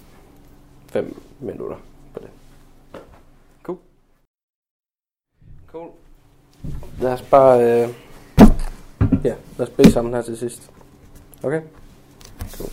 5 0.86 1.20
minutter 1.40 1.76
på 2.14 2.20
det. 2.20 2.30
Cool. 3.62 3.78
Cool. 5.66 5.90
Lad 7.00 7.12
os 7.12 7.22
bare... 7.22 7.60
Øh, 7.60 7.88
ja, 9.24 9.34
lad 9.58 9.68
os 9.68 9.70
bede 9.70 9.92
sammen 9.92 10.14
her 10.14 10.22
til 10.22 10.38
sidst. 10.38 10.70
Okay? 11.42 11.60
Cool. 12.56 12.70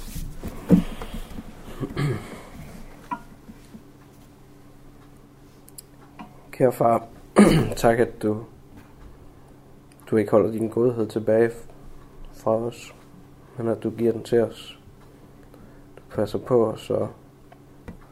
Kære 6.56 6.72
far, 6.72 7.08
tak 7.76 8.00
at 8.00 8.22
du, 8.22 8.44
du 10.10 10.16
ikke 10.16 10.32
holder 10.32 10.52
din 10.52 10.70
godhed 10.70 11.08
tilbage 11.08 11.52
fra 12.34 12.52
os, 12.52 12.96
men 13.58 13.68
at 13.68 13.84
du 13.84 13.90
giver 13.90 14.12
den 14.12 14.24
til 14.24 14.42
os. 14.42 14.80
Du 15.98 16.02
passer 16.10 16.40
på 16.40 16.72
os 16.72 16.90
og 16.90 17.10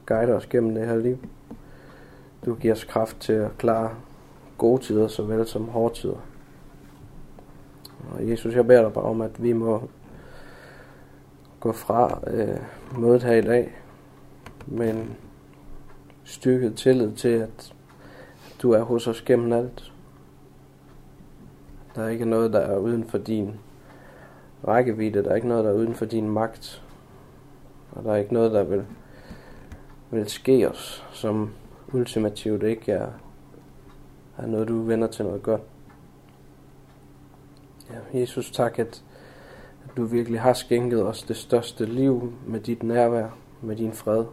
guider 0.06 0.36
os 0.36 0.46
gennem 0.46 0.76
det 0.76 0.88
her 0.88 0.96
liv. 0.96 1.18
Du 2.46 2.56
giver 2.56 2.74
os 2.74 2.84
kraft 2.84 3.18
til 3.20 3.34
at 3.34 3.58
klare 3.58 3.96
gode 4.58 4.82
tider, 4.82 5.08
såvel 5.08 5.48
som 5.48 5.68
hårde 5.68 5.96
tider. 5.96 6.26
Og 8.12 8.30
Jesus, 8.30 8.56
jeg 8.56 8.68
beder 8.68 8.82
dig 8.82 8.94
bare 8.94 9.06
om, 9.06 9.22
at 9.22 9.44
vi 9.44 9.54
må 9.54 9.90
gå 11.60 11.72
fra 11.72 12.20
øh, 12.28 12.60
mødet 12.98 13.24
her 13.24 13.34
i 13.34 13.42
dag 13.42 13.76
med 14.66 14.90
en 14.90 15.16
styrket 16.24 16.76
tillid 16.76 17.12
til, 17.12 17.30
at 17.30 17.74
du 18.64 18.72
er 18.72 18.84
hos 18.84 19.08
os 19.08 19.22
gennem 19.22 19.54
alt. 19.54 19.94
Der 21.96 22.04
er 22.04 22.10
ikke 22.10 22.26
noget, 22.26 22.54
der 22.54 22.60
er 22.60 22.78
uden 22.78 23.04
for 23.04 23.18
din 23.18 23.60
rækkevidde. 24.68 25.24
Der 25.24 25.30
er 25.32 25.36
ikke 25.36 25.48
noget, 25.48 25.64
der 25.64 25.70
er 25.72 25.76
uden 25.76 25.94
for 25.96 26.06
din 26.06 26.30
magt. 26.30 26.84
Og 27.92 28.04
der 28.04 28.12
er 28.12 28.16
ikke 28.16 28.34
noget, 28.34 28.52
der 28.52 28.64
vil, 28.64 28.86
vil 30.12 30.30
ske 30.30 30.70
os, 30.70 31.06
som 31.12 31.50
ultimativt 31.94 32.64
ikke 32.64 32.92
er, 32.92 33.10
er 34.38 34.48
noget, 34.48 34.68
du 34.68 34.82
vender 34.82 35.08
til 35.08 35.26
noget 35.26 35.44
godt. 35.44 35.62
Ja, 37.90 38.20
Jesus, 38.20 38.52
tak, 38.52 38.80
at, 38.80 39.04
at 39.86 39.98
du 39.98 40.06
virkelig 40.06 40.42
har 40.42 40.54
skænket 40.54 41.04
os 41.04 41.24
det 41.24 41.38
største 41.38 41.86
liv 41.86 42.34
med 42.48 42.60
dit 42.60 42.84
nærvær, 42.84 43.28
med 43.62 43.76
din 43.76 43.94
fred, 43.94 44.26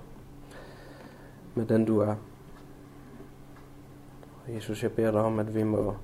med 1.55 1.67
den 1.67 1.85
du 1.85 1.99
er. 1.99 2.15
Jesus, 4.55 4.83
jeg 4.83 4.93
beder 4.93 5.11
dig 5.11 5.21
om, 5.21 5.39
at 5.39 5.55
vi 5.55 5.63
må 5.63 5.97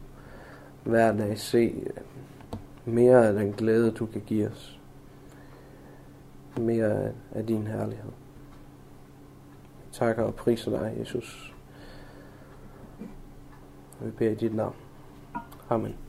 hver 0.85 1.17
dag 1.17 1.39
se 1.39 1.93
mere 2.85 3.27
af 3.27 3.33
den 3.33 3.53
glæde, 3.53 3.91
du 3.91 4.07
kan 4.07 4.23
give 4.27 4.49
os. 4.49 4.81
Mere 6.61 7.13
af 7.33 7.47
din 7.47 7.67
herlighed. 7.67 8.13
Jeg 9.85 9.93
takker 9.93 10.23
og 10.23 10.35
priser 10.35 10.71
dig, 10.71 10.97
Jesus. 10.99 11.55
Vi 14.01 14.11
beder 14.11 14.31
i 14.31 14.35
dit 14.35 14.55
navn. 14.55 14.75
Amen. 15.69 16.06